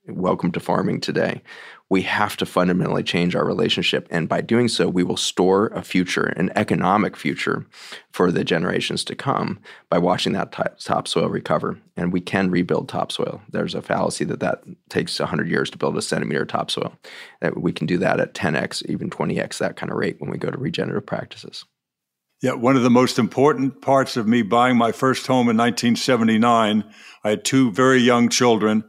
welcome 0.08 0.50
to 0.52 0.60
farming 0.60 1.00
today 1.00 1.42
we 1.88 2.02
have 2.02 2.36
to 2.36 2.44
fundamentally 2.44 3.04
change 3.04 3.36
our 3.36 3.46
relationship. 3.46 4.08
And 4.10 4.28
by 4.28 4.40
doing 4.40 4.66
so, 4.66 4.88
we 4.88 5.04
will 5.04 5.16
store 5.16 5.68
a 5.68 5.82
future, 5.82 6.24
an 6.36 6.50
economic 6.56 7.16
future 7.16 7.64
for 8.10 8.32
the 8.32 8.42
generations 8.42 9.04
to 9.04 9.14
come 9.14 9.60
by 9.88 9.98
watching 9.98 10.32
that 10.32 10.50
topsoil 10.80 11.28
recover. 11.28 11.78
And 11.96 12.12
we 12.12 12.20
can 12.20 12.50
rebuild 12.50 12.88
topsoil. 12.88 13.40
There's 13.50 13.76
a 13.76 13.82
fallacy 13.82 14.24
that 14.24 14.40
that 14.40 14.64
takes 14.88 15.20
100 15.20 15.48
years 15.48 15.70
to 15.70 15.78
build 15.78 15.96
a 15.96 16.02
centimeter 16.02 16.42
of 16.42 16.48
topsoil. 16.48 16.92
We 17.54 17.72
can 17.72 17.86
do 17.86 17.98
that 17.98 18.18
at 18.18 18.34
10x, 18.34 18.84
even 18.86 19.08
20x, 19.08 19.58
that 19.58 19.76
kind 19.76 19.92
of 19.92 19.98
rate 19.98 20.16
when 20.18 20.30
we 20.30 20.38
go 20.38 20.50
to 20.50 20.58
regenerative 20.58 21.06
practices. 21.06 21.64
Yeah, 22.42 22.54
one 22.54 22.76
of 22.76 22.82
the 22.82 22.90
most 22.90 23.18
important 23.18 23.80
parts 23.80 24.16
of 24.16 24.26
me 24.26 24.42
buying 24.42 24.76
my 24.76 24.90
first 24.92 25.26
home 25.26 25.48
in 25.48 25.56
1979, 25.56 26.84
I 27.22 27.30
had 27.30 27.44
two 27.44 27.70
very 27.70 28.00
young 28.00 28.28
children, 28.28 28.84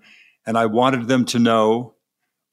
and 0.46 0.58
I 0.58 0.66
wanted 0.66 1.08
them 1.08 1.26
to 1.26 1.40
know 1.40 1.94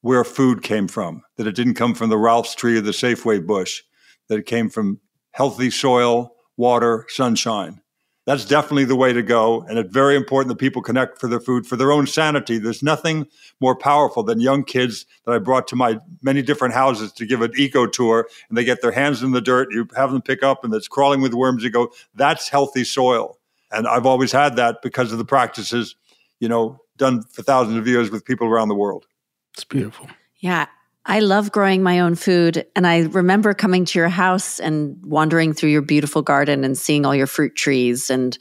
where 0.05 0.23
food 0.23 0.63
came 0.63 0.87
from, 0.87 1.23
that 1.39 1.47
it 1.47 1.55
didn't 1.55 1.77
come 1.77 1.95
from 1.95 2.11
the 2.11 2.19
Ralph's 2.19 2.55
tree 2.55 2.77
or 2.77 2.83
the 2.83 2.91
Safeway 2.91 3.45
bush, 3.45 3.83
that 4.29 4.39
it 4.39 4.45
came 4.45 4.69
from 4.69 5.01
healthy 5.31 5.71
soil, 5.71 6.35
water, 6.59 7.07
sunshine. 7.09 7.81
That's 8.27 8.45
definitely 8.45 8.85
the 8.85 8.97
way 8.97 9.15
to 9.15 9.23
go. 9.23 9.63
And 9.63 9.79
it's 9.79 9.91
very 9.91 10.15
important 10.15 10.51
that 10.51 10.61
people 10.61 10.83
connect 10.83 11.19
for 11.19 11.27
their 11.27 11.41
food, 11.41 11.67
for 11.67 11.77
their 11.77 11.91
own 11.91 12.07
sanity. 12.07 12.59
There's 12.59 12.83
nothing 12.83 13.27
more 13.63 13.75
powerful 13.75 14.23
than 14.23 14.41
young 14.41 14.63
kids 14.63 15.07
that 15.25 15.33
I 15.33 15.39
brought 15.39 15.67
to 15.69 15.77
my 15.77 15.99
many 16.21 16.43
different 16.43 16.75
houses 16.75 17.11
to 17.15 17.25
give 17.25 17.41
an 17.41 17.53
eco 17.57 17.87
tour 17.87 18.29
and 18.51 18.59
they 18.59 18.65
get 18.65 18.83
their 18.83 18.93
hands 18.93 19.23
in 19.23 19.31
the 19.31 19.41
dirt. 19.41 19.69
You 19.73 19.89
have 19.97 20.13
them 20.13 20.21
pick 20.21 20.43
up 20.43 20.65
and 20.65 20.75
it's 20.75 20.87
crawling 20.87 21.23
with 21.23 21.33
worms. 21.33 21.65
You 21.65 21.71
go, 21.71 21.91
that's 22.15 22.51
healthy 22.51 22.85
soil. 22.85 23.39
And 23.73 23.89
I've 23.89 24.05
always 24.05 24.33
had 24.33 24.57
that 24.57 24.83
because 24.83 25.13
of 25.13 25.19
the 25.19 25.25
practices, 25.25 25.97
you 26.41 26.49
know, 26.49 26.79
done 26.99 27.23
for 27.23 27.43
thousands 27.43 27.79
of 27.79 27.89
years 27.89 28.11
with 28.11 28.27
people 28.27 28.47
around 28.47 28.69
the 28.69 28.75
world. 28.75 29.07
It's 29.55 29.65
beautiful. 29.65 30.09
Yeah. 30.39 30.67
I 31.07 31.21
love 31.21 31.53
growing 31.53 31.83
my 31.83 32.01
own 32.01 32.15
food. 32.15 32.67
And 32.75 32.87
I 32.87 33.01
remember 33.01 33.53
coming 33.53 33.85
to 33.85 33.99
your 33.99 34.09
house 34.09 34.59
and 34.59 34.97
wandering 35.05 35.53
through 35.53 35.69
your 35.69 35.83
beautiful 35.83 36.23
garden 36.23 36.65
and 36.65 36.79
seeing 36.79 37.05
all 37.05 37.15
your 37.15 37.27
fruit 37.27 37.55
trees. 37.55 38.09
And, 38.09 38.39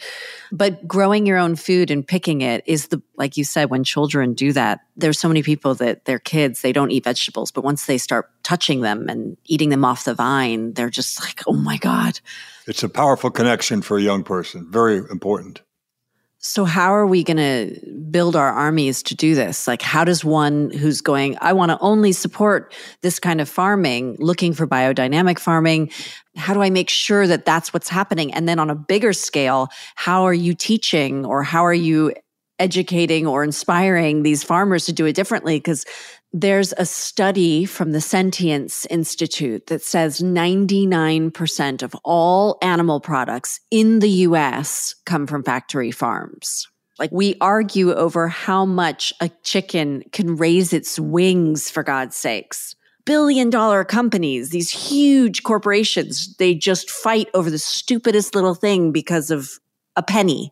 but 0.49 0.87
growing 0.87 1.25
your 1.25 1.37
own 1.37 1.57
food 1.57 1.91
and 1.91 2.07
picking 2.07 2.41
it 2.41 2.63
is 2.65 2.87
the, 2.87 3.01
like 3.17 3.35
you 3.35 3.43
said, 3.43 3.69
when 3.69 3.83
children 3.83 4.33
do 4.33 4.53
that, 4.53 4.79
there's 4.95 5.19
so 5.19 5.27
many 5.27 5.43
people 5.43 5.75
that 5.75 6.05
their 6.05 6.19
kids, 6.19 6.61
they 6.61 6.71
don't 6.71 6.91
eat 6.91 7.03
vegetables, 7.03 7.51
but 7.51 7.65
once 7.65 7.85
they 7.85 7.97
start 7.97 8.31
touching 8.43 8.79
them 8.79 9.09
and 9.09 9.35
eating 9.43 9.67
them 9.67 9.83
off 9.83 10.05
the 10.05 10.13
vine, 10.13 10.73
they're 10.73 10.89
just 10.89 11.19
like, 11.19 11.43
oh 11.45 11.53
my 11.53 11.75
God. 11.77 12.21
It's 12.65 12.83
a 12.83 12.89
powerful 12.89 13.29
connection 13.29 13.81
for 13.81 13.97
a 13.97 14.01
young 14.01 14.23
person. 14.23 14.71
Very 14.71 14.97
important. 15.11 15.61
So, 16.45 16.65
how 16.65 16.93
are 16.93 17.07
we 17.07 17.23
going 17.23 17.37
to 17.37 17.79
build 18.11 18.35
our 18.35 18.49
armies 18.49 19.01
to 19.03 19.15
do 19.15 19.33
this? 19.33 19.65
Like, 19.65 19.81
how 19.81 20.03
does 20.03 20.25
one 20.25 20.71
who's 20.71 20.99
going, 20.99 21.37
I 21.39 21.53
want 21.53 21.71
to 21.71 21.79
only 21.79 22.11
support 22.11 22.73
this 23.01 23.17
kind 23.17 23.39
of 23.39 23.47
farming, 23.47 24.17
looking 24.19 24.51
for 24.51 24.67
biodynamic 24.67 25.39
farming, 25.39 25.89
how 26.35 26.53
do 26.53 26.61
I 26.61 26.69
make 26.69 26.89
sure 26.89 27.27
that 27.27 27.45
that's 27.45 27.73
what's 27.73 27.87
happening? 27.87 28.33
And 28.33 28.49
then 28.49 28.59
on 28.59 28.69
a 28.69 28.75
bigger 28.75 29.13
scale, 29.13 29.69
how 29.95 30.23
are 30.23 30.33
you 30.33 30.53
teaching 30.53 31.25
or 31.25 31.43
how 31.43 31.65
are 31.65 31.73
you 31.73 32.13
educating 32.59 33.25
or 33.25 33.45
inspiring 33.45 34.23
these 34.23 34.43
farmers 34.43 34.85
to 34.87 34.93
do 34.93 35.05
it 35.05 35.15
differently? 35.15 35.57
Because 35.57 35.85
there's 36.33 36.73
a 36.77 36.85
study 36.85 37.63
from 37.63 37.91
the 37.91 38.01
Sentience 38.01 38.87
Institute 38.87 39.67
that 39.67 39.83
says 39.83 40.19
99% 40.19 41.83
of 41.83 41.95
all 42.03 42.57
animal 42.63 42.99
products 42.99 43.59
in 43.69 43.99
the 43.99 44.09
US 44.09 44.95
come 45.05 45.27
from 45.27 45.43
factory 45.43 45.91
farms. 45.91 46.67
Like 46.97 47.11
we 47.11 47.35
argue 47.39 47.93
over 47.93 48.27
how 48.27 48.65
much 48.65 49.13
a 49.21 49.29
chicken 49.43 50.03
can 50.11 50.35
raise 50.35 50.73
its 50.73 50.99
wings, 50.99 51.69
for 51.69 51.83
God's 51.83 52.15
sakes. 52.15 52.75
Billion 53.05 53.49
dollar 53.51 53.83
companies, 53.83 54.49
these 54.49 54.71
huge 54.71 55.43
corporations, 55.43 56.35
they 56.37 56.55
just 56.55 56.89
fight 56.89 57.29
over 57.35 57.51
the 57.51 57.59
stupidest 57.59 58.33
little 58.33 58.55
thing 58.55 58.91
because 58.91 59.29
of 59.29 59.59
a 59.95 60.01
penny. 60.01 60.51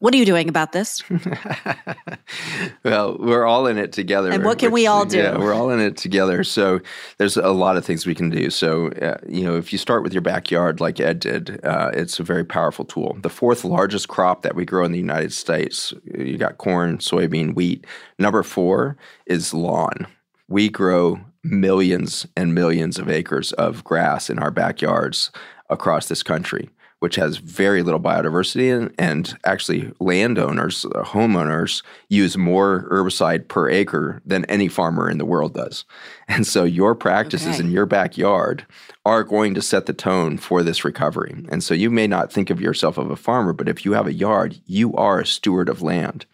What 0.00 0.14
are 0.14 0.16
you 0.16 0.24
doing 0.24 0.48
about 0.48 0.72
this? 0.72 1.02
well, 2.84 3.18
we're 3.18 3.44
all 3.44 3.66
in 3.66 3.76
it 3.76 3.92
together. 3.92 4.30
And 4.30 4.46
what 4.46 4.58
can 4.58 4.70
which, 4.70 4.80
we 4.80 4.86
all 4.86 5.04
do? 5.04 5.18
Yeah, 5.18 5.36
we're 5.36 5.52
all 5.52 5.68
in 5.68 5.78
it 5.78 5.98
together. 5.98 6.42
So 6.42 6.80
there's 7.18 7.36
a 7.36 7.50
lot 7.50 7.76
of 7.76 7.84
things 7.84 8.06
we 8.06 8.14
can 8.14 8.30
do. 8.30 8.48
So, 8.48 8.88
uh, 8.92 9.18
you 9.28 9.44
know, 9.44 9.56
if 9.56 9.72
you 9.72 9.78
start 9.78 10.02
with 10.02 10.14
your 10.14 10.22
backyard 10.22 10.80
like 10.80 11.00
Ed 11.00 11.20
did, 11.20 11.62
uh, 11.66 11.90
it's 11.92 12.18
a 12.18 12.22
very 12.22 12.44
powerful 12.44 12.86
tool. 12.86 13.18
The 13.20 13.28
fourth 13.28 13.62
largest 13.62 14.08
crop 14.08 14.40
that 14.40 14.54
we 14.54 14.64
grow 14.64 14.86
in 14.86 14.92
the 14.92 14.98
United 14.98 15.34
States, 15.34 15.92
you 16.04 16.38
got 16.38 16.56
corn, 16.56 16.96
soybean, 16.96 17.54
wheat. 17.54 17.86
Number 18.18 18.42
four 18.42 18.96
is 19.26 19.52
lawn. 19.52 20.06
We 20.48 20.70
grow 20.70 21.20
millions 21.44 22.26
and 22.38 22.54
millions 22.54 22.98
of 22.98 23.10
acres 23.10 23.52
of 23.52 23.84
grass 23.84 24.30
in 24.30 24.38
our 24.38 24.50
backyards 24.50 25.30
across 25.68 26.08
this 26.08 26.22
country 26.22 26.70
which 27.00 27.16
has 27.16 27.38
very 27.38 27.82
little 27.82 28.00
biodiversity 28.00 28.74
and, 28.74 28.94
and 28.98 29.36
actually 29.44 29.92
landowners, 30.00 30.84
uh, 30.84 31.02
homeowners 31.02 31.82
use 32.08 32.36
more 32.36 32.86
herbicide 32.90 33.48
per 33.48 33.68
acre 33.68 34.22
than 34.24 34.44
any 34.44 34.68
farmer 34.68 35.10
in 35.10 35.18
the 35.18 35.24
world 35.24 35.54
does. 35.54 35.84
And 36.28 36.46
so 36.46 36.64
your 36.64 36.94
practices 36.94 37.56
okay. 37.56 37.64
in 37.64 37.70
your 37.72 37.86
backyard 37.86 38.66
are 39.06 39.24
going 39.24 39.54
to 39.54 39.62
set 39.62 39.86
the 39.86 39.94
tone 39.94 40.36
for 40.36 40.62
this 40.62 40.84
recovery. 40.84 41.44
And 41.48 41.64
so 41.64 41.72
you 41.72 41.90
may 41.90 42.06
not 42.06 42.30
think 42.30 42.50
of 42.50 42.60
yourself 42.60 42.98
of 42.98 43.10
a 43.10 43.16
farmer, 43.16 43.54
but 43.54 43.68
if 43.68 43.84
you 43.84 43.92
have 43.92 44.06
a 44.06 44.12
yard, 44.12 44.60
you 44.66 44.94
are 44.94 45.20
a 45.20 45.26
steward 45.26 45.70
of 45.70 45.80
land. 45.80 46.26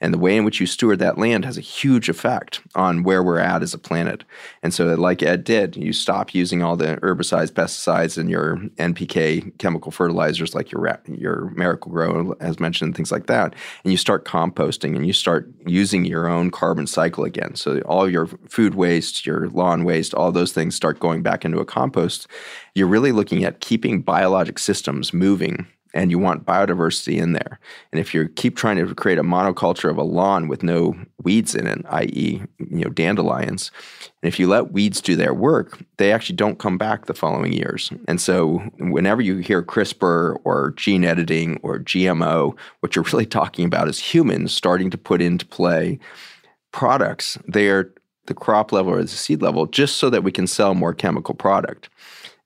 And 0.00 0.12
the 0.12 0.18
way 0.18 0.36
in 0.36 0.44
which 0.44 0.60
you 0.60 0.66
steward 0.66 0.98
that 0.98 1.18
land 1.18 1.44
has 1.44 1.56
a 1.56 1.60
huge 1.60 2.08
effect 2.08 2.60
on 2.74 3.04
where 3.04 3.22
we're 3.22 3.38
at 3.38 3.62
as 3.62 3.72
a 3.72 3.78
planet. 3.78 4.24
And 4.62 4.74
so, 4.74 4.94
like 4.94 5.22
Ed 5.22 5.44
did, 5.44 5.76
you 5.76 5.92
stop 5.92 6.34
using 6.34 6.60
all 6.60 6.76
the 6.76 6.96
herbicides, 6.96 7.52
pesticides, 7.52 8.18
and 8.18 8.28
your 8.28 8.56
NPK 8.78 9.56
chemical 9.58 9.92
fertilizers 9.92 10.56
like 10.56 10.72
your 10.72 10.82
your 11.06 11.52
Miracle-Gro, 11.54 12.34
as 12.40 12.58
mentioned, 12.58 12.96
things 12.96 13.12
like 13.12 13.26
that, 13.26 13.54
and 13.84 13.92
you 13.92 13.96
start 13.96 14.24
composting 14.24 14.96
and 14.96 15.06
you 15.06 15.12
start 15.12 15.48
using 15.66 16.04
your 16.04 16.28
own 16.28 16.50
carbon 16.50 16.88
cycle 16.88 17.22
again. 17.22 17.54
So 17.54 17.80
all 17.82 18.10
your 18.10 18.26
food 18.48 18.74
waste, 18.74 19.24
your 19.24 19.48
lawn 19.50 19.84
waste, 19.84 20.14
all 20.14 20.32
those 20.32 20.52
things 20.52 20.74
start 20.74 20.98
going 20.98 21.22
back 21.22 21.44
into 21.44 21.60
a 21.60 21.64
compost. 21.64 22.11
You're 22.74 22.86
really 22.86 23.12
looking 23.12 23.44
at 23.44 23.60
keeping 23.60 24.02
biologic 24.02 24.58
systems 24.58 25.12
moving 25.12 25.66
and 25.94 26.10
you 26.10 26.18
want 26.18 26.46
biodiversity 26.46 27.20
in 27.20 27.32
there. 27.32 27.58
And 27.92 28.00
if 28.00 28.14
you 28.14 28.28
keep 28.28 28.56
trying 28.56 28.76
to 28.76 28.94
create 28.94 29.18
a 29.18 29.22
monoculture 29.22 29.90
of 29.90 29.98
a 29.98 30.02
lawn 30.02 30.48
with 30.48 30.62
no 30.62 30.94
weeds 31.22 31.54
in 31.54 31.66
it, 31.66 31.84
i.e., 31.90 32.42
you 32.58 32.84
know, 32.84 32.90
dandelions, 32.90 33.70
and 34.22 34.28
if 34.28 34.38
you 34.38 34.48
let 34.48 34.72
weeds 34.72 35.00
do 35.00 35.16
their 35.16 35.34
work, 35.34 35.78
they 35.98 36.12
actually 36.12 36.36
don't 36.36 36.58
come 36.58 36.78
back 36.78 37.06
the 37.06 37.14
following 37.14 37.52
years. 37.52 37.90
And 38.08 38.20
so 38.20 38.58
whenever 38.78 39.20
you 39.20 39.38
hear 39.38 39.62
CRISPR 39.62 40.38
or 40.44 40.72
gene 40.76 41.04
editing 41.04 41.58
or 41.62 41.78
GMO, 41.78 42.56
what 42.80 42.96
you're 42.96 43.04
really 43.04 43.26
talking 43.26 43.64
about 43.64 43.88
is 43.88 43.98
humans 43.98 44.52
starting 44.52 44.90
to 44.90 44.98
put 44.98 45.20
into 45.20 45.46
play 45.46 45.98
products. 46.72 47.36
They 47.46 47.68
are 47.68 47.92
the 48.26 48.34
crop 48.34 48.72
level 48.72 48.92
or 48.92 49.02
the 49.02 49.08
seed 49.08 49.42
level 49.42 49.66
just 49.66 49.96
so 49.96 50.10
that 50.10 50.22
we 50.22 50.32
can 50.32 50.46
sell 50.46 50.74
more 50.74 50.94
chemical 50.94 51.34
product 51.34 51.88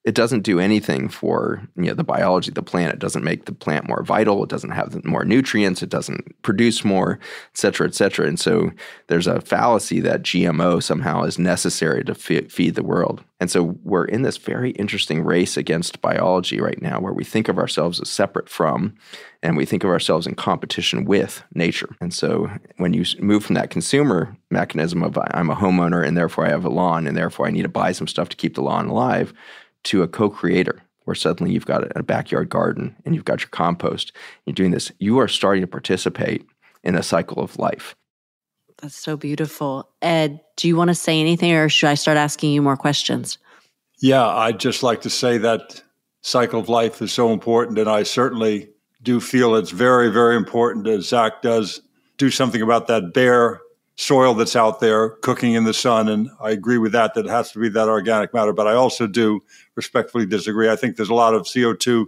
it 0.06 0.14
doesn't 0.14 0.42
do 0.42 0.60
anything 0.60 1.08
for 1.08 1.60
you 1.74 1.86
know 1.86 1.94
the 1.94 2.04
biology 2.04 2.52
of 2.52 2.54
the 2.54 2.62
plant. 2.62 2.94
It 2.94 3.00
doesn't 3.00 3.24
make 3.24 3.46
the 3.46 3.52
plant 3.52 3.88
more 3.88 4.04
vital. 4.04 4.44
It 4.44 4.48
doesn't 4.48 4.70
have 4.70 5.04
more 5.04 5.24
nutrients. 5.24 5.82
It 5.82 5.90
doesn't 5.90 6.40
produce 6.42 6.84
more, 6.84 7.18
et 7.52 7.58
cetera, 7.58 7.88
et 7.88 7.94
cetera. 7.96 8.28
And 8.28 8.38
so 8.38 8.70
there's 9.08 9.26
a 9.26 9.40
fallacy 9.40 9.98
that 10.00 10.22
GMO 10.22 10.80
somehow 10.80 11.24
is 11.24 11.40
necessary 11.40 12.04
to 12.04 12.12
f- 12.12 12.50
feed 12.52 12.76
the 12.76 12.84
world. 12.84 13.24
And 13.40 13.50
so 13.50 13.76
we're 13.82 14.04
in 14.04 14.22
this 14.22 14.36
very 14.36 14.70
interesting 14.70 15.22
race 15.22 15.56
against 15.56 16.00
biology 16.00 16.60
right 16.60 16.80
now, 16.80 17.00
where 17.00 17.12
we 17.12 17.24
think 17.24 17.48
of 17.48 17.58
ourselves 17.58 18.00
as 18.00 18.08
separate 18.08 18.48
from, 18.48 18.94
and 19.42 19.56
we 19.56 19.66
think 19.66 19.82
of 19.82 19.90
ourselves 19.90 20.26
in 20.26 20.36
competition 20.36 21.04
with 21.04 21.42
nature. 21.52 21.94
And 22.00 22.14
so 22.14 22.48
when 22.76 22.94
you 22.94 23.04
move 23.18 23.44
from 23.44 23.54
that 23.54 23.70
consumer 23.70 24.36
mechanism 24.50 25.02
of 25.02 25.18
I'm 25.32 25.50
a 25.50 25.56
homeowner 25.56 26.06
and 26.06 26.16
therefore 26.16 26.46
I 26.46 26.50
have 26.50 26.64
a 26.64 26.70
lawn 26.70 27.08
and 27.08 27.16
therefore 27.16 27.48
I 27.48 27.50
need 27.50 27.62
to 27.62 27.68
buy 27.68 27.90
some 27.90 28.06
stuff 28.06 28.28
to 28.28 28.36
keep 28.36 28.54
the 28.54 28.62
lawn 28.62 28.86
alive 28.86 29.34
to 29.86 30.02
a 30.02 30.08
co-creator 30.08 30.82
where 31.04 31.14
suddenly 31.14 31.52
you've 31.52 31.66
got 31.66 31.96
a 31.96 32.02
backyard 32.02 32.48
garden 32.48 32.94
and 33.04 33.14
you've 33.14 33.24
got 33.24 33.40
your 33.40 33.48
compost 33.48 34.12
you're 34.44 34.54
doing 34.54 34.72
this 34.72 34.92
you 34.98 35.18
are 35.18 35.28
starting 35.28 35.62
to 35.62 35.66
participate 35.66 36.44
in 36.82 36.94
a 36.94 37.02
cycle 37.02 37.42
of 37.42 37.58
life. 37.58 37.96
That's 38.78 38.94
so 38.94 39.16
beautiful. 39.16 39.88
Ed 40.02 40.40
do 40.56 40.68
you 40.68 40.76
want 40.76 40.88
to 40.88 40.94
say 40.94 41.20
anything 41.20 41.52
or 41.52 41.68
should 41.68 41.88
i 41.88 41.94
start 41.94 42.16
asking 42.16 42.52
you 42.52 42.62
more 42.62 42.76
questions? 42.76 43.38
Yeah 43.98 44.26
i'd 44.26 44.60
just 44.60 44.82
like 44.82 45.02
to 45.02 45.10
say 45.10 45.38
that 45.38 45.82
cycle 46.22 46.60
of 46.60 46.68
life 46.68 47.00
is 47.00 47.12
so 47.12 47.32
important 47.32 47.78
and 47.78 47.88
i 47.88 48.02
certainly 48.02 48.68
do 49.02 49.20
feel 49.20 49.54
it's 49.54 49.70
very 49.70 50.10
very 50.10 50.36
important 50.36 50.86
as 50.88 51.08
zach 51.08 51.40
does 51.40 51.80
do 52.16 52.30
something 52.30 52.60
about 52.60 52.88
that 52.88 53.14
bare 53.14 53.60
soil 53.96 54.34
that's 54.34 54.54
out 54.54 54.80
there 54.80 55.10
cooking 55.10 55.54
in 55.54 55.64
the 55.64 55.74
sun. 55.74 56.08
And 56.08 56.30
I 56.40 56.50
agree 56.50 56.78
with 56.78 56.92
that, 56.92 57.14
that 57.14 57.26
it 57.26 57.30
has 57.30 57.50
to 57.52 57.58
be 57.58 57.68
that 57.70 57.88
organic 57.88 58.32
matter. 58.34 58.52
But 58.52 58.66
I 58.66 58.74
also 58.74 59.06
do 59.06 59.40
respectfully 59.74 60.26
disagree. 60.26 60.68
I 60.68 60.76
think 60.76 60.96
there's 60.96 61.08
a 61.08 61.14
lot 61.14 61.34
of 61.34 61.42
CO2 61.42 62.06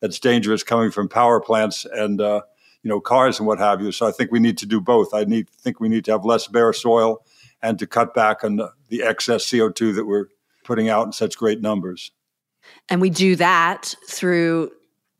that's 0.00 0.18
dangerous 0.18 0.62
coming 0.62 0.90
from 0.90 1.08
power 1.08 1.40
plants 1.40 1.86
and, 1.92 2.20
uh, 2.20 2.42
you 2.82 2.88
know, 2.88 3.00
cars 3.00 3.38
and 3.38 3.46
what 3.46 3.58
have 3.58 3.80
you. 3.80 3.90
So 3.92 4.06
I 4.06 4.12
think 4.12 4.30
we 4.30 4.38
need 4.38 4.58
to 4.58 4.66
do 4.66 4.80
both. 4.80 5.12
I 5.14 5.24
need 5.24 5.48
think 5.48 5.80
we 5.80 5.88
need 5.88 6.04
to 6.06 6.12
have 6.12 6.24
less 6.24 6.46
bare 6.46 6.72
soil 6.72 7.24
and 7.62 7.78
to 7.78 7.86
cut 7.86 8.14
back 8.14 8.44
on 8.44 8.56
the, 8.56 8.72
the 8.88 9.02
excess 9.02 9.46
CO2 9.46 9.94
that 9.94 10.06
we're 10.06 10.26
putting 10.64 10.88
out 10.88 11.06
in 11.06 11.12
such 11.12 11.36
great 11.36 11.60
numbers. 11.60 12.10
And 12.88 13.00
we 13.00 13.10
do 13.10 13.36
that 13.36 13.94
through 14.06 14.70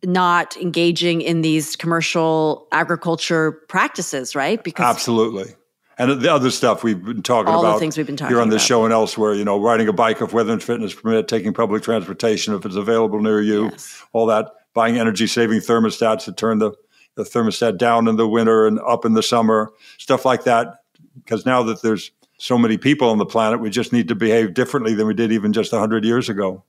not 0.03 0.57
engaging 0.57 1.21
in 1.21 1.43
these 1.43 1.77
commercial 1.77 2.67
agriculture 2.73 3.53
practices, 3.53 4.35
right? 4.35 4.63
Because 4.63 4.85
absolutely, 4.85 5.55
and 6.01 6.21
the 6.21 6.33
other 6.33 6.51
stuff 6.51 6.83
we've 6.83 7.03
been 7.05 7.23
talking 7.23 7.53
All 7.53 7.61
about. 7.61 7.79
things 7.79 7.97
we've 7.97 8.07
been 8.07 8.17
talking 8.17 8.35
here 8.35 8.41
on 8.41 8.49
this 8.49 8.63
about. 8.63 8.67
show 8.67 8.85
and 8.85 8.93
elsewhere. 8.93 9.35
You 9.35 9.45
know, 9.45 9.61
riding 9.61 9.87
a 9.87 9.93
bike 9.93 10.23
if 10.23 10.33
weather 10.33 10.53
and 10.53 10.63
fitness 10.63 10.95
permit, 10.95 11.29
taking 11.29 11.53
public 11.53 11.83
transportation 11.83 12.55
if 12.55 12.65
it's 12.65 12.77
available 12.77 13.21
near 13.21 13.41
you, 13.43 13.65
yes. 13.71 14.03
all 14.13 14.27
that. 14.27 14.51
Buying 14.73 14.99
energy 14.99 15.27
saving 15.27 15.61
thermostats 15.61 16.25
to 16.25 16.33
turn 16.33 16.59
the, 16.59 16.73
the 17.17 17.25
thermostat 17.25 17.77
down 17.77 18.09
in 18.09 18.17
the 18.17 18.27
winter 18.27 18.67
and 18.67 18.79
up 18.81 19.05
in 19.05 19.15
the 19.15 19.23
summer, 19.23 19.73
stuff 19.99 20.25
like 20.25 20.45
that. 20.45 20.85
Because 21.17 21.45
now 21.45 21.63
that 21.65 21.83
there's 21.83 22.13
so 22.39 22.57
many 22.57 22.79
people 22.79 23.11
on 23.11 23.19
the 23.19 23.27
planet, 23.27 23.61
we 23.61 23.69
just 23.69 23.93
need 23.93 24.09
to 24.09 24.15
behave 24.15 24.55
differently 24.55 24.95
than 24.95 25.07
we 25.07 25.15
did 25.15 25.33
even 25.33 25.53
just 25.53 25.73
100 25.73 26.05
years 26.05 26.29
ago. 26.29 26.65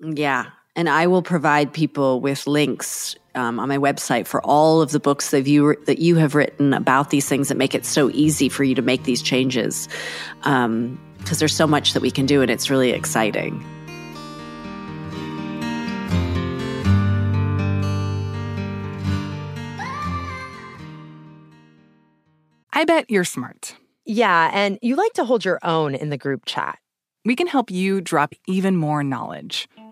Yeah. 0.00 0.46
And 0.76 0.90
I 0.90 1.06
will 1.06 1.22
provide 1.22 1.72
people 1.72 2.20
with 2.20 2.46
links 2.46 3.16
um, 3.34 3.58
on 3.58 3.68
my 3.68 3.78
website 3.78 4.26
for 4.26 4.44
all 4.44 4.82
of 4.82 4.90
the 4.90 5.00
books 5.00 5.30
that 5.30 5.46
you 5.46 5.74
that 5.86 5.98
you 5.98 6.16
have 6.16 6.34
written 6.34 6.74
about 6.74 7.08
these 7.08 7.26
things 7.26 7.48
that 7.48 7.56
make 7.56 7.74
it 7.74 7.86
so 7.86 8.10
easy 8.10 8.50
for 8.50 8.62
you 8.62 8.74
to 8.74 8.82
make 8.82 9.04
these 9.04 9.22
changes. 9.22 9.88
Because 10.38 10.64
um, 10.66 10.98
there's 11.24 11.56
so 11.56 11.66
much 11.66 11.94
that 11.94 12.02
we 12.02 12.10
can 12.10 12.26
do, 12.26 12.42
and 12.42 12.50
it's 12.50 12.68
really 12.68 12.90
exciting. 12.90 13.64
I 22.72 22.84
bet 22.84 23.10
you're 23.10 23.24
smart. 23.24 23.74
Yeah, 24.04 24.50
and 24.52 24.78
you 24.82 24.96
like 24.96 25.14
to 25.14 25.24
hold 25.24 25.42
your 25.42 25.58
own 25.62 25.94
in 25.94 26.10
the 26.10 26.18
group 26.18 26.44
chat. 26.44 26.78
we 27.24 27.34
can 27.34 27.46
help 27.46 27.70
you 27.70 28.02
drop 28.02 28.34
even 28.46 28.76
more 28.76 29.02
knowledge. 29.02 29.68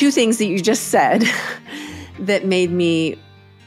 Two 0.00 0.10
things 0.10 0.38
that 0.38 0.46
you 0.46 0.58
just 0.58 0.84
said 0.84 1.22
that 2.18 2.46
made 2.46 2.70
me 2.70 3.18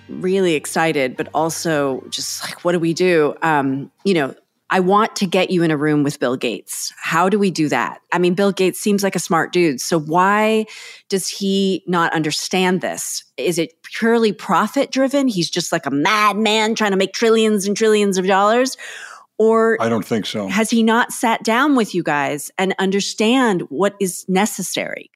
really 0.09 0.55
excited, 0.55 1.15
but 1.15 1.29
also 1.31 2.03
just 2.09 2.43
like, 2.43 2.65
what 2.65 2.71
do 2.71 2.79
we 2.79 2.91
do? 2.91 3.35
Um, 3.43 3.91
you 4.03 4.15
know, 4.15 4.33
I 4.71 4.79
want 4.79 5.15
to 5.17 5.27
get 5.27 5.51
you 5.51 5.61
in 5.61 5.69
a 5.69 5.77
room 5.77 6.01
with 6.01 6.19
Bill 6.19 6.35
Gates. 6.35 6.91
How 6.99 7.29
do 7.29 7.37
we 7.37 7.51
do 7.51 7.69
that? 7.69 8.01
I 8.11 8.17
mean, 8.17 8.33
Bill 8.33 8.51
Gates 8.51 8.79
seems 8.79 9.03
like 9.03 9.15
a 9.15 9.19
smart 9.19 9.53
dude. 9.53 9.79
So 9.79 9.99
why 9.99 10.65
does 11.07 11.27
he 11.27 11.83
not 11.85 12.11
understand 12.13 12.81
this? 12.81 13.23
Is 13.37 13.59
it 13.59 13.83
purely 13.83 14.33
profit 14.33 14.89
driven? 14.89 15.27
He's 15.27 15.51
just 15.51 15.71
like 15.71 15.85
a 15.85 15.91
madman 15.91 16.73
trying 16.73 16.91
to 16.91 16.97
make 16.97 17.13
trillions 17.13 17.67
and 17.67 17.77
trillions 17.77 18.17
of 18.17 18.25
dollars? 18.25 18.75
Or 19.37 19.77
I 19.79 19.87
don't 19.87 20.05
think 20.05 20.25
so. 20.25 20.47
Has 20.47 20.71
he 20.71 20.81
not 20.81 21.13
sat 21.13 21.43
down 21.43 21.75
with 21.75 21.93
you 21.93 22.01
guys 22.01 22.49
and 22.57 22.73
understand 22.79 23.61
what 23.69 23.95
is 23.99 24.25
necessary? 24.27 25.11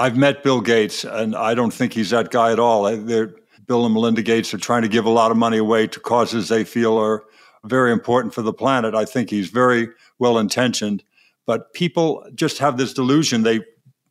I've 0.00 0.16
met 0.16 0.42
Bill 0.42 0.62
Gates, 0.62 1.04
and 1.04 1.36
I 1.36 1.52
don't 1.52 1.74
think 1.74 1.92
he's 1.92 2.08
that 2.08 2.30
guy 2.30 2.52
at 2.52 2.58
all. 2.58 2.84
They're, 2.96 3.34
Bill 3.66 3.84
and 3.84 3.92
Melinda 3.92 4.22
Gates 4.22 4.54
are 4.54 4.58
trying 4.58 4.80
to 4.80 4.88
give 4.88 5.04
a 5.04 5.10
lot 5.10 5.30
of 5.30 5.36
money 5.36 5.58
away 5.58 5.86
to 5.88 6.00
causes 6.00 6.48
they 6.48 6.64
feel 6.64 6.96
are 6.96 7.24
very 7.64 7.92
important 7.92 8.32
for 8.32 8.40
the 8.40 8.52
planet. 8.54 8.94
I 8.94 9.04
think 9.04 9.28
he's 9.28 9.50
very 9.50 9.88
well 10.18 10.38
intentioned, 10.38 11.04
but 11.46 11.74
people 11.74 12.24
just 12.34 12.56
have 12.58 12.78
this 12.78 12.94
delusion. 12.94 13.42
They 13.42 13.60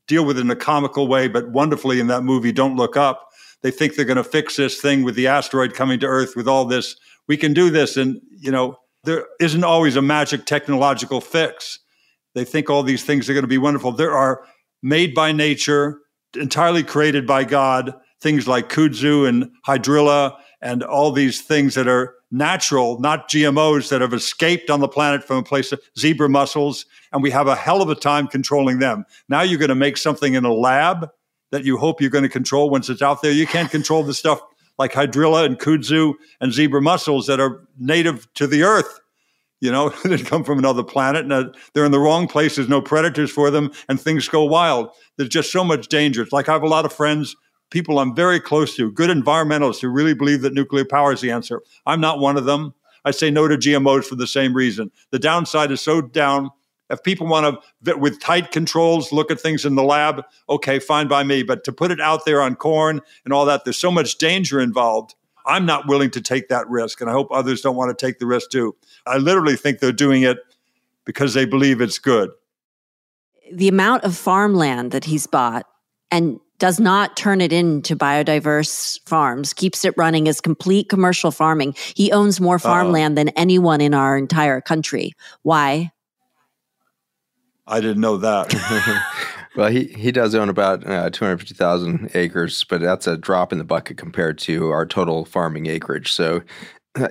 deal 0.08 0.26
with 0.26 0.38
it 0.38 0.42
in 0.42 0.52
a 0.52 0.56
comical 0.56 1.08
way, 1.08 1.28
but 1.28 1.50
wonderfully 1.50 2.00
in 2.00 2.06
that 2.06 2.22
movie, 2.22 2.52
Don't 2.52 2.76
Look 2.76 2.96
Up. 2.96 3.32
They 3.64 3.72
think 3.72 3.96
they're 3.96 4.06
going 4.06 4.18
to 4.18 4.24
fix 4.24 4.58
this 4.58 4.80
thing 4.80 5.04
with 5.04 5.16
the 5.16 5.26
asteroid 5.26 5.74
coming 5.74 6.00
to 6.02 6.06
Earth 6.06 6.36
with 6.36 6.48
all 6.48 6.66
this. 6.66 6.96
We 7.28 7.36
can 7.36 7.52
do 7.52 7.72
this. 7.72 7.98
And, 7.98 8.22
you 8.38 8.52
know, 8.52 8.78
there 9.06 9.26
isn't 9.40 9.64
always 9.64 9.96
a 9.96 10.04
magic 10.04 10.46
technological 10.46 11.20
fix. 11.20 11.80
They 12.36 12.46
think 12.46 12.70
all 12.70 12.84
these 12.84 13.04
things 13.04 13.28
are 13.28 13.34
going 13.34 13.44
to 13.44 13.48
be 13.48 13.58
wonderful. 13.58 13.92
There 13.92 14.16
are 14.16 14.44
made 14.82 15.14
by 15.14 15.32
nature, 15.32 16.00
entirely 16.36 16.84
created 16.84 17.26
by 17.26 17.44
God, 17.44 17.94
things 18.22 18.48
like 18.48 18.70
kudzu 18.70 19.28
and 19.28 19.50
hydrilla 19.68 20.38
and 20.62 20.84
all 20.84 21.12
these 21.12 21.42
things 21.42 21.76
that 21.76 21.88
are 21.88 22.16
natural, 22.32 23.00
not 23.00 23.30
GMOs 23.30 23.90
that 23.90 24.02
have 24.02 24.14
escaped 24.14 24.70
on 24.70 24.82
the 24.82 24.88
planet 24.88 25.24
from 25.24 25.38
a 25.38 25.44
place 25.44 25.72
of 25.72 25.82
zebra 25.98 26.30
mussels. 26.30 26.86
And 27.12 27.24
we 27.24 27.32
have 27.32 27.48
a 27.48 27.56
hell 27.56 27.82
of 27.82 27.90
a 27.90 27.96
time 27.96 28.28
controlling 28.28 28.80
them. 28.80 29.06
Now 29.30 29.42
you're 29.42 29.60
going 29.60 29.70
to 29.70 29.76
make 29.76 29.98
something 29.98 30.34
in 30.34 30.46
a 30.46 30.54
lab 30.54 31.10
that 31.52 31.64
you 31.64 31.78
hope 31.78 32.02
you're 32.02 32.10
going 32.10 32.24
to 32.24 32.30
control 32.30 32.70
once 32.70 32.90
it's 32.90 33.02
out 33.02 33.22
there. 33.22 33.32
You 33.32 33.48
can't 33.48 33.72
control 33.72 34.04
the 34.04 34.14
stuff 34.14 34.42
like 34.78 34.94
hydrilla 34.94 35.46
and 35.46 35.60
kudzu 35.60 36.14
and 36.40 36.54
zebra 36.54 36.82
mussels 36.82 37.26
that 37.28 37.40
are 37.40 37.68
native 37.78 38.32
to 38.36 38.48
the 38.48 38.64
earth. 38.64 39.00
You 39.62 39.72
know, 39.72 39.90
that 40.04 40.26
come 40.26 40.44
from 40.44 40.60
another 40.60 40.84
planet 40.84 41.30
and 41.30 41.56
they're 41.74 41.86
in 41.86 41.92
the 41.92 42.00
wrong 42.00 42.28
place 42.28 42.56
there's 42.56 42.70
no 42.70 42.82
predators 42.82 43.32
for 43.32 43.52
them, 43.52 43.72
and 43.88 44.00
things 44.00 44.28
go 44.28 44.44
wild. 44.44 44.90
There's 45.18 45.30
just 45.30 45.52
so 45.52 45.64
much 45.64 45.88
danger. 45.88 46.22
It's 46.22 46.32
like 46.32 46.50
I 46.50 46.54
have 46.54 46.64
a 46.64 46.68
lot 46.68 46.86
of 46.86 46.94
friends 46.94 47.36
people 47.70 48.00
I'm 48.00 48.16
very 48.16 48.40
close 48.40 48.76
to, 48.76 48.92
good 48.92 49.10
environmentalists 49.10 49.82
who 49.82 49.90
really 49.90 50.14
believe 50.14 50.42
that 50.42 50.54
nuclear 50.54 50.86
power 50.86 51.12
is 51.12 51.22
the 51.22 51.32
answer. 51.32 51.62
I'm 51.86 52.02
not 52.02 52.20
one 52.20 52.38
of 52.38 52.46
them. 52.46 52.74
I 53.06 53.12
say 53.12 53.32
no 53.32 53.48
to 53.48 53.58
GMOs 53.58 54.06
for 54.06 54.16
the 54.16 54.28
same 54.28 54.54
reason. 54.54 54.92
The 55.12 55.20
downside 55.20 55.72
is 55.72 55.82
so 55.82 56.02
down. 56.02 56.50
If 56.90 57.04
people 57.04 57.28
want 57.28 57.62
to, 57.84 57.98
with 57.98 58.20
tight 58.20 58.52
controls, 58.52 59.12
look 59.12 59.30
at 59.30 59.40
things 59.40 59.64
in 59.64 59.76
the 59.76 59.84
lab, 59.84 60.24
okay, 60.50 60.80
fine 60.80 61.08
by 61.08 61.24
me. 61.24 61.44
But 61.44 61.64
to 61.66 61.72
put 61.72 61.92
it 61.92 62.02
out 62.02 62.26
there 62.26 62.42
on 62.42 62.56
corn 62.56 63.02
and 63.24 63.34
all 63.34 63.46
that, 63.46 63.64
there's 63.64 63.78
so 63.78 63.92
much 63.92 64.18
danger 64.18 64.60
involved. 64.60 65.14
I'm 65.50 65.66
not 65.66 65.88
willing 65.88 66.12
to 66.12 66.22
take 66.22 66.50
that 66.50 66.70
risk. 66.70 67.02
And 67.02 67.10
I 67.10 67.14
hope 67.14 67.28
others 67.32 67.62
don't 67.62 67.76
want 67.76 67.98
to 67.98 68.06
take 68.06 68.20
the 68.20 68.26
risk 68.26 68.52
too. 68.52 68.76
I 69.06 69.18
literally 69.18 69.56
think 69.56 69.80
they're 69.80 69.92
doing 69.92 70.22
it 70.22 70.38
because 71.06 71.34
they 71.34 71.46
believe 71.46 71.82
it's 71.82 71.98
good. 71.98 72.30
The 73.52 73.68
amount 73.68 74.04
of 74.04 74.16
farmland 74.16 74.92
that 74.92 75.06
he's 75.06 75.26
bought 75.26 75.66
and 76.12 76.40
does 76.60 76.80
not 76.80 77.18
turn 77.18 77.42
it 77.42 77.52
into 77.52 77.96
biodiverse 77.96 79.00
farms, 79.08 79.54
keeps 79.54 79.86
it 79.86 79.94
running 79.98 80.28
as 80.28 80.42
complete 80.42 80.90
commercial 80.90 81.32
farming. 81.32 81.74
He 81.96 82.12
owns 82.12 82.40
more 82.40 82.60
farmland 82.60 83.18
uh, 83.18 83.22
than 83.24 83.30
anyone 83.30 83.82
in 83.82 83.94
our 83.94 84.18
entire 84.18 84.62
country. 84.62 85.14
Why? 85.42 85.92
I 87.66 87.80
didn't 87.80 88.02
know 88.02 88.18
that. 88.18 88.54
well, 89.56 89.72
he, 89.72 89.86
he 89.86 90.12
does 90.12 90.36
own 90.36 90.50
about 90.50 90.86
uh, 90.86 91.10
250,000 91.10 92.12
acres, 92.14 92.64
but 92.64 92.82
that's 92.82 93.08
a 93.08 93.18
drop 93.18 93.52
in 93.52 93.58
the 93.58 93.64
bucket 93.64 93.98
compared 93.98 94.38
to 94.40 94.70
our 94.70 94.86
total 94.86 95.26
farming 95.26 95.66
acreage. 95.66 96.12
So 96.12 96.42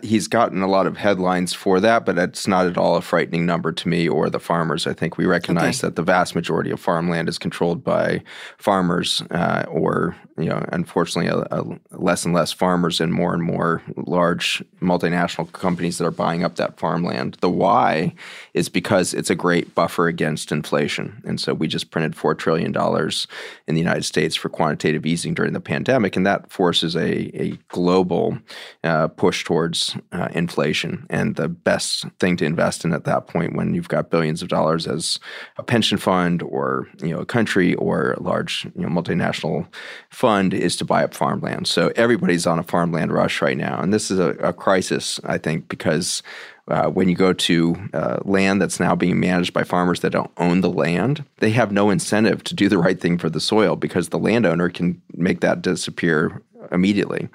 he's 0.03 0.29
gotten 0.29 0.63
a 0.63 0.69
lot 0.69 0.87
of 0.87 0.97
headlines 0.97 1.55
for 1.55 1.81
that, 1.81 2.05
but 2.05 2.19
it's 2.19 2.47
not 2.47 2.67
at 2.67 2.77
all 2.77 2.97
a 2.97 3.03
frightening 3.03 3.47
number 3.47 3.73
to 3.73 3.89
me 3.89 4.09
or 4.09 4.29
the 4.29 4.41
farmers. 4.41 4.87
I 4.87 4.93
think 4.93 5.17
we 5.17 5.27
recognize 5.27 5.81
okay. 5.81 5.89
that 5.89 5.97
the 5.97 6.03
vast 6.03 6.35
majority 6.35 6.71
of 6.71 6.81
farmland 6.81 7.29
is 7.29 7.39
controlled 7.39 7.85
by 7.85 8.23
farmers, 8.59 9.23
uh, 9.31 9.65
or 9.69 10.17
you 10.39 10.49
know, 10.49 10.65
unfortunately, 10.73 11.31
a, 11.31 11.47
a 11.51 11.65
less 11.91 12.25
and 12.25 12.33
less 12.33 12.53
farmers 12.53 13.01
and 13.01 13.13
more 13.13 13.35
and 13.35 13.43
more 13.43 13.83
large 13.97 14.63
multinational 14.81 15.51
companies 15.53 15.99
that 15.99 16.07
are 16.07 16.13
buying 16.13 16.45
up 16.45 16.57
that 16.57 16.79
farmland. 16.79 17.37
The 17.41 17.51
why 17.51 18.15
is 18.55 18.69
because 18.69 19.15
it's 19.15 19.31
a 19.31 19.35
great 19.35 19.75
buffer 19.75 20.07
against 20.07 20.53
inflation, 20.53 21.21
and 21.25 21.41
so 21.41 21.55
we 21.55 21.67
just 21.67 21.91
printed 21.91 22.15
four 22.15 22.35
trillion 22.35 22.73
dollars 22.73 23.27
in 23.67 23.75
the 23.75 23.81
United 23.81 24.05
States 24.05 24.37
for 24.37 24.49
quantitative 24.49 25.05
easing 25.05 25.35
during 25.35 25.53
the 25.53 25.61
pandemic, 25.61 26.17
and 26.17 26.27
that 26.27 26.51
forces 26.51 26.95
a, 26.95 27.43
a 27.43 27.59
global 27.69 28.39
uh, 28.85 29.09
push 29.09 29.45
towards 29.45 29.97
uh, 30.13 30.29
inflation. 30.33 31.07
And 31.11 31.37
the 31.37 31.49
best 31.49 32.07
thing 32.21 32.37
to 32.37 32.45
invest 32.45 32.85
in 32.85 32.93
at 32.93 33.05
that 33.05 33.27
point, 33.27 33.57
when 33.57 33.75
you've 33.75 33.89
got 33.89 34.11
billions 34.11 34.43
of 34.43 34.49
dollars 34.49 34.87
as 34.87 35.19
a 35.57 35.63
pension 35.63 35.99
fund 35.99 36.43
or 36.43 36.87
you 37.03 37.11
know 37.11 37.21
a 37.21 37.27
country 37.27 37.75
or 37.75 38.13
a 38.13 38.23
large 38.23 38.67
you 38.77 38.83
know 38.83 38.89
multinational 38.89 39.67
fund 40.11 40.28
fund 40.29 40.53
is 40.53 40.77
to 40.77 40.85
buy 40.85 41.03
up 41.05 41.15
farmland. 41.15 41.67
So 41.67 41.91
everybody's 41.97 42.47
on 42.47 42.59
a 42.59 42.63
farmland 42.63 43.11
rush 43.11 43.41
right 43.41 43.57
now. 43.57 43.81
And 43.81 43.95
this 43.95 44.11
is 44.11 44.19
a, 44.19 44.33
a 44.51 44.53
crisis, 44.53 45.19
I 45.25 45.39
think, 45.39 45.71
because 45.71 46.23
uh, 46.69 46.91
when 46.91 47.09
you 47.09 47.15
go 47.15 47.33
to 47.33 47.75
uh, 47.95 48.19
land 48.27 48.61
that's 48.61 48.79
now 48.79 48.95
being 48.95 49.19
managed 49.19 49.55
by 49.55 49.65
farmers 49.65 50.01
that 50.01 50.11
don't 50.11 50.31
own 50.37 50.61
the 50.61 50.69
land, 50.69 51.25
they 51.39 51.49
have 51.53 51.73
no 51.73 51.89
incentive 51.89 52.45
to 52.45 52.55
do 52.55 52.69
the 52.69 52.77
right 52.77 53.01
thing 53.01 53.17
for 53.17 53.31
the 53.31 53.41
soil 53.41 53.75
because 53.75 54.11
the 54.11 54.19
landowner 54.19 54.69
can 54.69 55.01
make 55.15 55.41
that 55.41 55.63
disappear 55.63 56.43
immediately. 56.71 57.31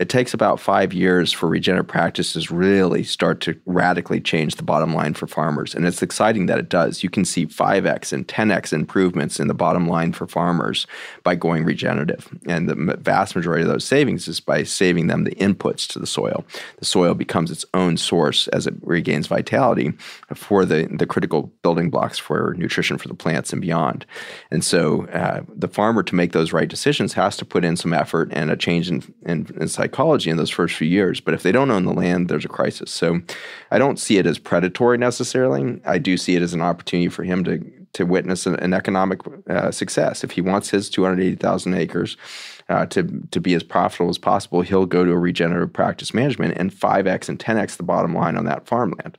It 0.00 0.08
takes 0.08 0.32
about 0.32 0.58
five 0.58 0.94
years 0.94 1.30
for 1.30 1.46
regenerative 1.46 1.86
practices 1.86 2.50
really 2.50 3.04
start 3.04 3.42
to 3.42 3.60
radically 3.66 4.18
change 4.18 4.54
the 4.54 4.62
bottom 4.62 4.94
line 4.94 5.12
for 5.12 5.26
farmers. 5.26 5.74
And 5.74 5.86
it's 5.86 6.00
exciting 6.00 6.46
that 6.46 6.58
it 6.58 6.70
does. 6.70 7.02
You 7.02 7.10
can 7.10 7.26
see 7.26 7.44
5x 7.44 8.10
and 8.10 8.26
10x 8.26 8.72
improvements 8.72 9.38
in 9.38 9.48
the 9.48 9.52
bottom 9.52 9.86
line 9.86 10.14
for 10.14 10.26
farmers 10.26 10.86
by 11.22 11.34
going 11.34 11.66
regenerative. 11.66 12.34
And 12.48 12.66
the 12.66 12.96
vast 12.96 13.36
majority 13.36 13.60
of 13.60 13.68
those 13.68 13.84
savings 13.84 14.26
is 14.26 14.40
by 14.40 14.62
saving 14.62 15.08
them 15.08 15.24
the 15.24 15.34
inputs 15.34 15.86
to 15.88 15.98
the 15.98 16.06
soil. 16.06 16.46
The 16.78 16.86
soil 16.86 17.12
becomes 17.12 17.50
its 17.50 17.66
own 17.74 17.98
source 17.98 18.48
as 18.48 18.66
it 18.66 18.76
regains 18.80 19.26
vitality 19.26 19.92
for 20.34 20.64
the, 20.64 20.88
the 20.90 21.06
critical 21.06 21.52
building 21.62 21.90
blocks 21.90 22.18
for 22.18 22.54
nutrition 22.56 22.96
for 22.96 23.08
the 23.08 23.14
plants 23.14 23.52
and 23.52 23.60
beyond. 23.60 24.06
And 24.50 24.64
so 24.64 25.04
uh, 25.08 25.42
the 25.54 25.68
farmer, 25.68 26.02
to 26.04 26.14
make 26.14 26.32
those 26.32 26.54
right 26.54 26.68
decisions, 26.68 27.12
has 27.12 27.36
to 27.36 27.44
put 27.44 27.66
in 27.66 27.76
some 27.76 27.92
effort 27.92 28.30
and 28.32 28.50
a 28.50 28.56
change 28.56 28.88
in, 28.88 29.02
in, 29.26 29.46
in 29.60 29.68
psychology 29.68 29.89
in 29.98 30.36
those 30.36 30.50
first 30.50 30.76
few 30.76 30.88
years. 30.88 31.20
But 31.20 31.34
if 31.34 31.42
they 31.42 31.52
don't 31.52 31.70
own 31.70 31.84
the 31.84 31.92
land, 31.92 32.28
there's 32.28 32.44
a 32.44 32.48
crisis. 32.48 32.90
So 32.90 33.20
I 33.70 33.78
don't 33.78 33.98
see 33.98 34.18
it 34.18 34.26
as 34.26 34.38
predatory 34.38 34.98
necessarily. 34.98 35.80
I 35.84 35.98
do 35.98 36.16
see 36.16 36.36
it 36.36 36.42
as 36.42 36.54
an 36.54 36.62
opportunity 36.62 37.08
for 37.08 37.24
him 37.24 37.44
to 37.44 37.60
to 37.92 38.06
witness 38.06 38.46
an, 38.46 38.54
an 38.56 38.72
economic 38.72 39.20
uh, 39.48 39.72
success. 39.72 40.22
If 40.22 40.30
he 40.32 40.40
wants 40.40 40.70
his 40.70 40.88
280,000 40.90 41.74
acres 41.74 42.16
uh, 42.68 42.86
to 42.86 43.02
to 43.30 43.40
be 43.40 43.54
as 43.54 43.62
profitable 43.62 44.10
as 44.10 44.18
possible, 44.18 44.62
he'll 44.62 44.86
go 44.86 45.04
to 45.04 45.10
a 45.10 45.18
regenerative 45.18 45.72
practice 45.72 46.14
management 46.14 46.56
and 46.56 46.72
5x 46.72 47.28
and 47.28 47.38
10x 47.38 47.76
the 47.76 47.82
bottom 47.82 48.14
line 48.14 48.36
on 48.36 48.44
that 48.44 48.66
farmland. 48.66 49.18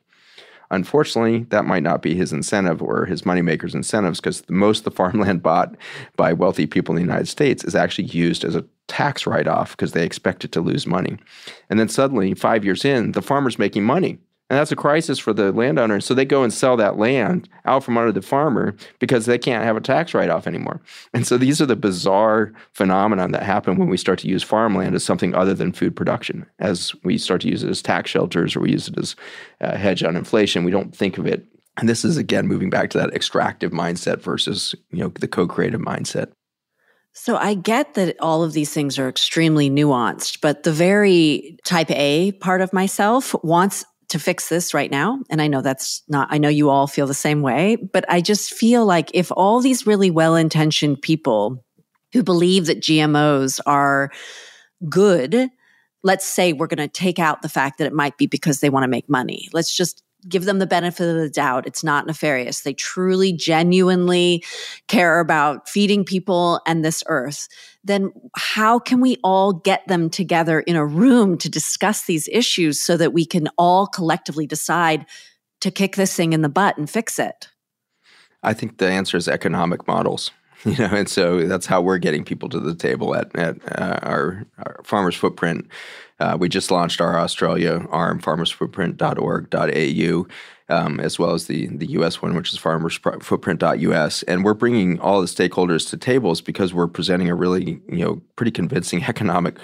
Unfortunately, 0.72 1.44
that 1.50 1.66
might 1.66 1.84
not 1.84 2.02
be 2.02 2.16
his 2.16 2.32
incentive 2.32 2.82
or 2.82 3.06
his 3.06 3.24
moneymaker's 3.24 3.76
incentives 3.76 4.22
because 4.22 4.50
most 4.50 4.80
of 4.80 4.84
the 4.86 4.92
farmland 4.92 5.44
bought 5.44 5.76
by 6.16 6.32
wealthy 6.32 6.66
people 6.66 6.96
in 6.96 6.96
the 6.96 7.08
United 7.08 7.28
States 7.28 7.66
is 7.66 7.76
actually 7.76 8.06
used 8.06 8.46
as 8.46 8.56
a 8.56 8.66
tax 8.92 9.26
write 9.26 9.48
off 9.48 9.72
because 9.72 9.94
they 9.94 10.06
expect 10.06 10.44
it 10.44 10.52
to 10.52 10.60
lose 10.60 10.86
money. 10.86 11.18
And 11.70 11.80
then 11.80 11.88
suddenly, 11.88 12.34
five 12.34 12.66
years 12.66 12.84
in, 12.84 13.14
the 13.14 13.22
farmer's 13.22 13.58
making 13.58 13.86
money. 13.86 14.20
And 14.50 14.60
that's 14.60 14.72
a 14.74 14.76
crisis 14.76 15.18
for 15.18 15.32
the 15.32 15.54
landowner. 15.54 16.02
So 16.02 16.14
they 16.14 16.26
go 16.26 16.44
and 16.44 16.52
sell 16.52 16.76
that 16.76 16.98
land 16.98 17.48
out 17.64 17.86
from 17.86 17.98
under 17.98 18.12
the 18.12 18.22
farmer 18.22 18.76
because 19.00 19.26
they 19.26 19.38
can't 19.38 19.64
have 19.64 19.78
a 19.78 19.82
tax 19.82 20.14
write 20.14 20.30
off 20.30 20.46
anymore. 20.46 20.82
And 21.14 21.26
so 21.26 21.38
these 21.38 21.62
are 21.62 21.66
the 21.66 21.78
bizarre 21.78 22.52
phenomenon 22.74 23.32
that 23.32 23.44
happen 23.44 23.78
when 23.78 23.88
we 23.88 23.96
start 23.96 24.20
to 24.20 24.28
use 24.28 24.44
farmland 24.44 24.94
as 24.94 25.06
something 25.06 25.34
other 25.34 25.54
than 25.54 25.72
food 25.72 25.96
production. 25.96 26.46
As 26.60 26.94
we 27.06 27.18
start 27.18 27.40
to 27.42 27.50
use 27.50 27.64
it 27.64 27.70
as 27.70 27.82
tax 27.82 28.12
shelters 28.12 28.54
or 28.54 28.60
we 28.60 28.72
use 28.72 28.90
it 28.90 28.98
as 29.00 29.16
a 29.62 29.78
hedge 29.78 30.04
on 30.04 30.18
inflation, 30.18 30.66
we 30.66 30.72
don't 30.72 30.94
think 30.94 31.18
of 31.18 31.26
it. 31.26 31.46
And 31.78 31.88
this 31.88 32.04
is 32.04 32.18
again 32.18 32.46
moving 32.46 32.70
back 32.70 32.90
to 32.90 32.98
that 32.98 33.14
extractive 33.14 33.72
mindset 33.72 34.20
versus 34.20 34.76
you 34.92 35.00
know 35.00 35.14
the 35.22 35.30
co-creative 35.30 35.80
mindset. 35.80 36.34
So 37.14 37.36
I 37.36 37.56
get 37.56 37.96
that 37.96 38.16
all 38.20 38.44
of 38.44 38.54
these 38.54 38.74
things 38.74 38.98
are 38.98 39.10
extremely 39.10 39.70
nuanced, 39.70 40.40
but 40.42 40.64
the 40.64 40.72
very 40.72 41.58
type 41.66 41.92
A 41.92 42.32
part 42.34 42.62
of 42.62 42.72
myself 42.74 43.36
wants 43.44 43.84
to 44.10 44.20
fix 44.20 44.50
this 44.50 44.74
right 44.74 44.92
now. 44.92 45.20
And 45.30 45.42
I 45.42 45.48
know 45.48 45.62
that's 45.62 46.04
not, 46.08 46.28
I 46.32 46.38
know 46.38 46.50
you 46.50 46.70
all 46.70 46.88
feel 46.88 47.08
the 47.08 47.14
same 47.14 47.42
way, 47.42 47.76
but 47.78 48.06
I 48.10 48.22
just 48.22 48.54
feel 48.54 48.86
like 48.86 49.10
if 49.14 49.32
all 49.32 49.62
these 49.62 49.88
really 49.88 50.12
well 50.12 50.36
intentioned 50.36 51.02
people 51.02 51.64
who 52.12 52.24
believe 52.24 52.66
that 52.66 52.82
GMOs 52.82 53.60
are 53.66 54.12
good, 54.90 55.50
let's 56.04 56.26
say 56.26 56.54
we're 56.54 56.68
going 56.68 56.78
to 56.78 56.88
take 56.88 57.20
out 57.20 57.42
the 57.42 57.50
fact 57.50 57.78
that 57.78 57.88
it 57.88 57.94
might 57.94 58.18
be 58.18 58.28
because 58.28 58.60
they 58.60 58.70
want 58.70 58.84
to 58.84 58.90
make 58.90 59.10
money. 59.10 59.48
Let's 59.54 59.76
just 59.76 60.04
give 60.28 60.46
them 60.46 60.60
the 60.60 60.68
benefit 60.68 61.10
of 61.10 61.16
the 61.16 61.30
doubt. 61.30 61.68
It's 61.68 61.84
not 61.84 62.06
nefarious. 62.06 62.62
They 62.62 62.74
truly, 62.74 63.34
genuinely 63.34 64.44
care 64.88 65.20
about 65.20 65.70
feeding 65.70 66.04
people 66.06 66.62
and 66.66 66.84
this 66.84 67.04
earth. 67.08 67.48
Then 67.84 68.12
how 68.36 68.80
can 68.80 69.02
we 69.02 69.18
all 69.24 69.54
get 69.54 69.88
them 69.88 70.10
together 70.10 70.60
in 70.62 70.76
a 70.76 70.86
room 70.86 71.38
to 71.40 71.50
discuss 71.50 72.06
these 72.06 72.28
issues 72.32 72.80
so 72.80 72.98
that 72.98 73.14
we 73.14 73.26
can 73.26 73.48
all 73.58 73.88
collectively 73.88 74.46
decide 74.46 75.06
to 75.62 75.72
kick 75.72 75.96
this 75.96 76.16
thing 76.16 76.34
in 76.34 76.42
the 76.42 76.50
butt 76.50 76.78
and 76.78 76.90
fix 76.90 77.20
it? 77.20 77.50
I 78.44 78.54
think 78.54 78.78
the 78.78 78.88
answer 78.88 79.18
is 79.18 79.28
economic 79.28 79.88
models. 79.88 80.32
You 80.66 80.78
know, 80.78 80.94
and 80.94 81.10
so 81.10 81.48
that's 81.48 81.66
how 81.66 81.82
we're 81.82 81.98
getting 81.98 82.24
people 82.24 82.48
to 82.50 82.60
the 82.60 82.76
table 82.76 83.16
at, 83.16 83.36
at 83.36 83.58
uh, 83.80 83.98
our, 84.04 84.46
our 84.60 84.80
farmers 84.84 85.16
footprint 85.16 85.68
uh, 86.22 86.38
we 86.40 86.48
just 86.48 86.70
launched 86.70 87.02
our 87.02 87.20
Australia 87.20 87.88
arm, 87.90 88.22
farmersfootprint.org.au, 88.22 90.28
um, 90.70 91.00
as 91.00 91.18
well 91.18 91.32
as 91.32 91.48
the, 91.48 91.66
the 91.66 91.88
US 91.94 92.22
one, 92.22 92.36
which 92.36 92.54
is 92.54 92.60
farmersfootprint.us. 92.60 94.22
And 94.24 94.46
we're 94.46 94.54
bringing 94.54 95.00
all 95.00 95.20
the 95.20 95.26
stakeholders 95.26 95.90
to 95.90 95.98
tables 95.98 96.40
because 96.40 96.76
we're 96.76 96.86
presenting 96.86 97.28
a 97.28 97.34
really, 97.34 97.82
you 97.90 98.06
know, 98.06 98.22
pretty 98.36 98.52
convincing 98.52 99.04
economic 99.06 99.58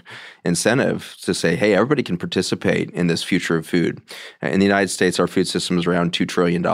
incentive 0.43 1.16
to 1.22 1.36
say, 1.36 1.56
hey, 1.56 1.76
everybody 1.76 2.02
can 2.02 2.18
participate 2.18 2.89
in 2.89 3.06
this 3.06 3.24
future 3.24 3.58
of 3.58 3.68
food. 3.68 4.02
In 4.41 4.60
the 4.60 4.66
United 4.66 4.89
States, 4.89 5.20
our 5.20 5.28
food 5.28 5.48
system 5.48 5.78
is 5.78 5.86
around 5.86 6.12
$2 6.12 6.28
trillion. 6.28 6.66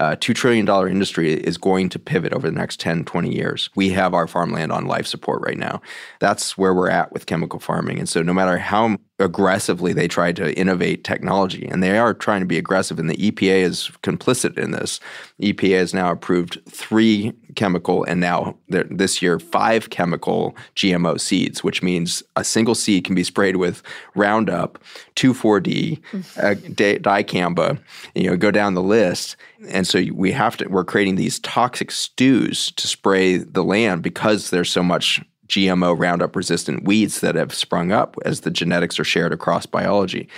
Uh, 0.00 0.16
$2 0.16 0.34
trillion 0.34 0.66
industry 0.88 1.34
is 1.34 1.58
going 1.58 1.90
to 1.90 1.98
pivot 1.98 2.32
over 2.32 2.48
the 2.48 2.56
next 2.56 2.80
10, 2.80 3.04
20 3.04 3.34
years. 3.34 3.68
We 3.74 3.90
have 3.90 4.14
our 4.14 4.26
farmland 4.26 4.72
on 4.72 4.86
life 4.86 5.06
support 5.06 5.42
right 5.42 5.58
now. 5.58 5.82
That's 6.20 6.56
where 6.56 6.72
we're 6.72 6.88
at 6.88 7.12
with 7.12 7.26
chemical 7.26 7.60
farming. 7.60 7.98
And 7.98 8.08
so, 8.08 8.22
no 8.22 8.32
matter 8.32 8.56
how 8.56 8.96
aggressively 9.18 9.92
they 9.92 10.08
try 10.08 10.32
to 10.32 10.58
innovate 10.58 11.04
technology, 11.04 11.68
and 11.68 11.82
they 11.82 11.98
are 11.98 12.14
trying 12.14 12.40
to 12.40 12.46
be 12.46 12.56
aggressive, 12.56 12.98
and 12.98 13.10
the 13.10 13.30
EPA 13.30 13.60
is 13.60 13.90
complicit 14.02 14.56
in 14.56 14.70
this. 14.70 15.00
EPA 15.40 15.78
has 15.78 15.94
now 15.94 16.10
approved 16.10 16.60
three 16.68 17.32
chemical 17.56 18.04
and 18.04 18.20
now 18.20 18.56
this 18.68 19.20
year 19.22 19.38
five 19.38 19.90
chemical 19.90 20.56
GMO 20.76 21.20
seeds, 21.20 21.64
which 21.64 21.82
means 21.82 22.22
a 22.36 22.44
single 22.44 22.74
seed 22.74 23.04
can 23.04 23.14
be 23.14 23.24
sprayed 23.24 23.56
with 23.56 23.82
Roundup, 24.14 24.78
2,4-D, 25.16 26.00
uh, 26.36 26.54
dicamba. 27.00 27.78
You 28.14 28.30
know, 28.30 28.36
go 28.36 28.50
down 28.50 28.74
the 28.74 28.82
list, 28.82 29.36
and 29.68 29.86
so 29.86 30.04
we 30.12 30.32
have 30.32 30.56
to. 30.58 30.68
We're 30.68 30.84
creating 30.84 31.16
these 31.16 31.38
toxic 31.40 31.90
stews 31.90 32.72
to 32.72 32.86
spray 32.86 33.38
the 33.38 33.64
land 33.64 34.02
because 34.02 34.50
there's 34.50 34.70
so 34.70 34.82
much 34.82 35.20
GMO 35.50 35.98
Roundup 35.98 36.36
resistant 36.36 36.84
weeds 36.84 37.20
that 37.20 37.34
have 37.34 37.52
sprung 37.52 37.92
up 37.92 38.16
as 38.24 38.40
the 38.40 38.50
genetics 38.50 38.98
are 38.98 39.04
shared 39.04 39.32
across 39.32 39.66
biology. 39.66 40.28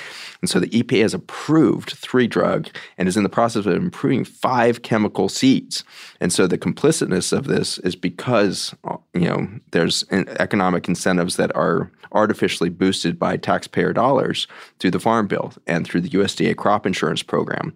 And 0.40 0.50
so 0.50 0.58
the 0.58 0.70
EPA 0.70 1.02
has 1.02 1.14
approved 1.14 1.90
three 1.90 2.26
drug 2.26 2.68
and 2.98 3.06
is 3.06 3.16
in 3.16 3.22
the 3.22 3.28
process 3.28 3.66
of 3.66 3.74
improving 3.74 4.24
five 4.24 4.82
chemical 4.82 5.28
seeds. 5.28 5.84
And 6.20 6.32
so 6.32 6.46
the 6.46 6.58
complicitness 6.58 7.32
of 7.32 7.44
this 7.46 7.78
is 7.78 7.94
because 7.94 8.74
you 9.14 9.28
know 9.28 9.46
there's 9.70 10.04
economic 10.10 10.88
incentives 10.88 11.36
that 11.36 11.54
are 11.54 11.90
artificially 12.12 12.70
boosted 12.70 13.18
by 13.18 13.36
taxpayer 13.36 13.92
dollars 13.92 14.46
through 14.78 14.90
the 14.90 15.00
farm 15.00 15.26
bill 15.26 15.52
and 15.66 15.86
through 15.86 16.00
the 16.00 16.10
USDA 16.10 16.56
crop 16.56 16.86
insurance 16.86 17.22
program. 17.22 17.74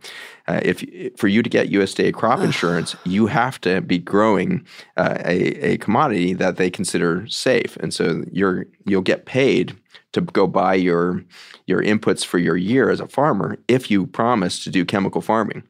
Uh, 0.49 0.61
if 0.63 0.85
for 1.17 1.29
you 1.29 1.43
to 1.43 1.51
get 1.51 1.71
USDA 1.71 2.15
crop 2.15 2.41
insurance, 2.41 2.95
you 3.05 3.27
have 3.27 3.61
to 3.63 3.81
be 3.81 3.99
growing 3.99 4.65
uh, 4.97 5.17
a, 5.25 5.73
a 5.73 5.79
commodity 5.79 6.35
that 6.35 6.57
they 6.57 6.71
consider 6.71 7.27
safe, 7.27 7.77
and 7.79 7.93
so 7.93 8.25
you're 8.31 8.67
you'll 8.85 9.03
get 9.03 9.27
paid 9.27 9.77
to 10.13 10.21
go 10.21 10.47
buy 10.47 10.75
your 10.75 11.25
your 11.67 11.83
inputs 11.83 12.25
for 12.25 12.39
your 12.39 12.57
year 12.57 12.91
as 12.91 13.01
a 13.01 13.09
farmer 13.09 13.59
if 13.69 13.91
you 13.91 14.07
promise 14.07 14.63
to 14.65 14.71
do 14.71 14.85
chemical 14.85 15.21
farming. 15.21 15.63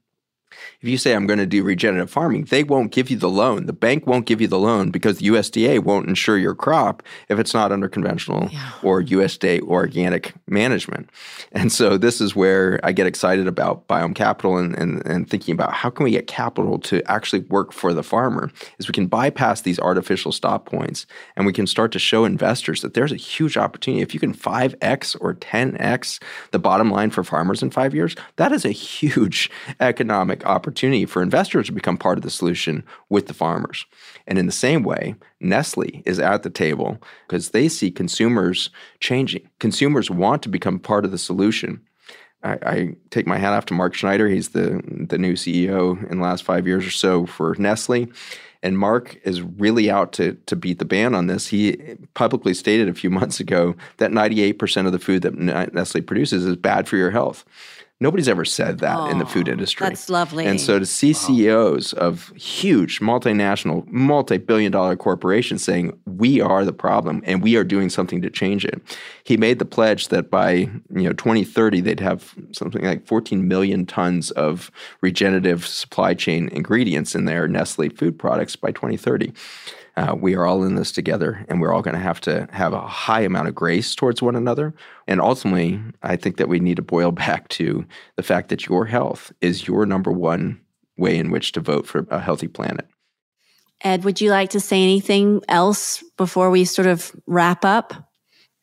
If 0.82 0.88
you 0.90 0.98
say, 0.98 1.14
I'm 1.14 1.26
going 1.26 1.38
to 1.38 1.46
do 1.46 1.62
regenerative 1.64 2.10
farming, 2.10 2.44
they 2.44 2.62
won't 2.62 2.92
give 2.92 3.10
you 3.10 3.16
the 3.16 3.30
loan. 3.30 3.66
The 3.66 3.72
bank 3.72 4.06
won't 4.06 4.26
give 4.26 4.40
you 4.40 4.46
the 4.46 4.58
loan 4.58 4.90
because 4.90 5.18
the 5.18 5.28
USDA 5.28 5.82
won't 5.82 6.08
insure 6.08 6.36
your 6.36 6.54
crop 6.54 7.02
if 7.28 7.38
it's 7.38 7.54
not 7.54 7.72
under 7.72 7.88
conventional 7.88 8.48
yeah. 8.52 8.72
or 8.82 9.02
USDA 9.02 9.62
organic 9.62 10.34
management. 10.46 11.08
And 11.52 11.72
so 11.72 11.96
this 11.96 12.20
is 12.20 12.36
where 12.36 12.78
I 12.82 12.92
get 12.92 13.06
excited 13.06 13.46
about 13.46 13.88
Biome 13.88 14.14
Capital 14.14 14.58
and, 14.58 14.76
and, 14.76 15.04
and 15.06 15.28
thinking 15.28 15.54
about 15.54 15.72
how 15.72 15.88
can 15.88 16.04
we 16.04 16.10
get 16.10 16.26
capital 16.26 16.78
to 16.80 17.02
actually 17.10 17.40
work 17.40 17.72
for 17.72 17.94
the 17.94 18.02
farmer 18.02 18.50
is 18.78 18.86
we 18.86 18.92
can 18.92 19.06
bypass 19.06 19.62
these 19.62 19.80
artificial 19.80 20.30
stop 20.30 20.66
points 20.66 21.06
and 21.36 21.46
we 21.46 21.52
can 21.52 21.66
start 21.66 21.90
to 21.92 21.98
show 21.98 22.24
investors 22.24 22.82
that 22.82 22.94
there's 22.94 23.12
a 23.12 23.16
huge 23.16 23.56
opportunity. 23.56 24.02
If 24.02 24.12
you 24.12 24.20
can 24.20 24.34
5x 24.34 25.16
or 25.20 25.34
10x 25.34 26.22
the 26.50 26.58
bottom 26.58 26.90
line 26.90 27.10
for 27.10 27.24
farmers 27.24 27.62
in 27.62 27.70
five 27.70 27.94
years, 27.94 28.14
that 28.36 28.52
is 28.52 28.64
a 28.64 28.70
huge 28.70 29.50
economic 29.80 30.44
opportunity 30.44 30.66
for 31.06 31.22
investors 31.22 31.66
to 31.66 31.72
become 31.72 31.96
part 31.96 32.18
of 32.18 32.22
the 32.22 32.30
solution 32.30 32.84
with 33.08 33.26
the 33.26 33.34
farmers. 33.34 33.86
And 34.26 34.38
in 34.38 34.46
the 34.46 34.52
same 34.52 34.82
way, 34.82 35.14
Nestle 35.40 36.02
is 36.06 36.18
at 36.18 36.42
the 36.42 36.50
table 36.50 36.98
because 37.26 37.50
they 37.50 37.68
see 37.68 37.90
consumers 37.90 38.70
changing. 39.00 39.48
Consumers 39.58 40.10
want 40.10 40.42
to 40.42 40.48
become 40.48 40.78
part 40.78 41.04
of 41.04 41.10
the 41.10 41.18
solution. 41.18 41.80
I, 42.42 42.58
I, 42.62 42.96
take 43.10 43.26
my 43.26 43.38
hat 43.38 43.54
off 43.54 43.66
to 43.66 43.74
Mark 43.74 43.94
Schneider. 43.94 44.28
He's 44.28 44.50
the 44.50 44.80
the 45.08 45.18
new 45.18 45.32
CEO 45.34 45.98
in 46.10 46.18
the 46.18 46.24
last 46.24 46.44
five 46.44 46.66
years 46.66 46.86
or 46.86 46.90
so 46.90 47.26
for 47.26 47.56
Nestle. 47.58 48.08
And 48.62 48.78
Mark 48.78 49.20
is 49.22 49.42
really 49.42 49.90
out 49.90 50.12
to, 50.14 50.34
to 50.46 50.56
beat 50.56 50.78
the 50.78 50.84
ban 50.84 51.14
on 51.14 51.26
this. 51.28 51.46
He 51.46 51.96
publicly 52.14 52.54
stated 52.54 52.88
a 52.88 52.94
few 52.94 53.10
months 53.20 53.38
ago 53.40 53.76
that 53.98 54.10
98% 54.10 54.86
of 54.86 54.92
the 54.92 54.98
food 54.98 55.22
that 55.22 55.36
Nestle 55.38 56.00
produces 56.00 56.44
is 56.44 56.56
bad 56.56 56.88
for 56.88 56.96
your 56.96 57.10
health. 57.10 57.44
Nobody's 57.98 58.28
ever 58.28 58.44
said 58.44 58.80
that 58.80 58.98
oh, 58.98 59.06
in 59.06 59.18
the 59.18 59.24
food 59.24 59.48
industry. 59.48 59.86
That's 59.88 60.10
lovely. 60.10 60.44
And 60.44 60.60
so 60.60 60.78
to 60.78 60.84
see 60.84 61.14
CEOs 61.14 61.94
of 61.94 62.30
huge 62.36 63.00
multinational, 63.00 63.86
multi 63.90 64.36
billion 64.36 64.70
dollar 64.70 64.96
corporations 64.96 65.64
saying, 65.64 65.98
we 66.04 66.38
are 66.38 66.66
the 66.66 66.74
problem 66.74 67.22
and 67.24 67.42
we 67.42 67.56
are 67.56 67.64
doing 67.64 67.88
something 67.88 68.20
to 68.20 68.28
change 68.28 68.66
it. 68.66 68.82
He 69.24 69.38
made 69.38 69.58
the 69.58 69.64
pledge 69.64 70.08
that 70.08 70.30
by 70.30 70.52
you 70.52 71.04
know 71.04 71.14
2030, 71.14 71.80
they'd 71.80 72.00
have 72.00 72.34
something 72.52 72.84
like 72.84 73.06
14 73.06 73.48
million 73.48 73.86
tons 73.86 74.30
of 74.32 74.70
regenerative 75.00 75.66
supply 75.66 76.12
chain 76.12 76.50
ingredients 76.50 77.14
in 77.14 77.24
their 77.24 77.48
Nestle 77.48 77.88
food 77.88 78.18
products 78.18 78.56
by 78.56 78.72
2030 78.72 79.32
uh, 79.96 80.14
we 80.18 80.34
are 80.34 80.46
all 80.46 80.62
in 80.62 80.74
this 80.74 80.92
together 80.92 81.44
and 81.48 81.60
we're 81.60 81.72
all 81.72 81.82
going 81.82 81.94
to 81.94 82.00
have 82.00 82.20
to 82.20 82.46
have 82.52 82.72
a 82.72 82.86
high 82.86 83.22
amount 83.22 83.48
of 83.48 83.54
grace 83.54 83.94
towards 83.94 84.20
one 84.20 84.36
another. 84.36 84.74
And 85.06 85.20
ultimately, 85.20 85.80
I 86.02 86.16
think 86.16 86.36
that 86.36 86.48
we 86.48 86.60
need 86.60 86.76
to 86.76 86.82
boil 86.82 87.10
back 87.12 87.48
to 87.50 87.86
the 88.16 88.22
fact 88.22 88.50
that 88.50 88.66
your 88.66 88.84
health 88.84 89.32
is 89.40 89.66
your 89.66 89.86
number 89.86 90.12
one 90.12 90.60
way 90.98 91.16
in 91.16 91.30
which 91.30 91.52
to 91.52 91.60
vote 91.60 91.86
for 91.86 92.06
a 92.10 92.20
healthy 92.20 92.48
planet. 92.48 92.86
Ed, 93.82 94.04
would 94.04 94.20
you 94.20 94.30
like 94.30 94.50
to 94.50 94.60
say 94.60 94.82
anything 94.82 95.42
else 95.48 96.02
before 96.16 96.50
we 96.50 96.64
sort 96.64 96.88
of 96.88 97.14
wrap 97.26 97.64
up? 97.64 97.92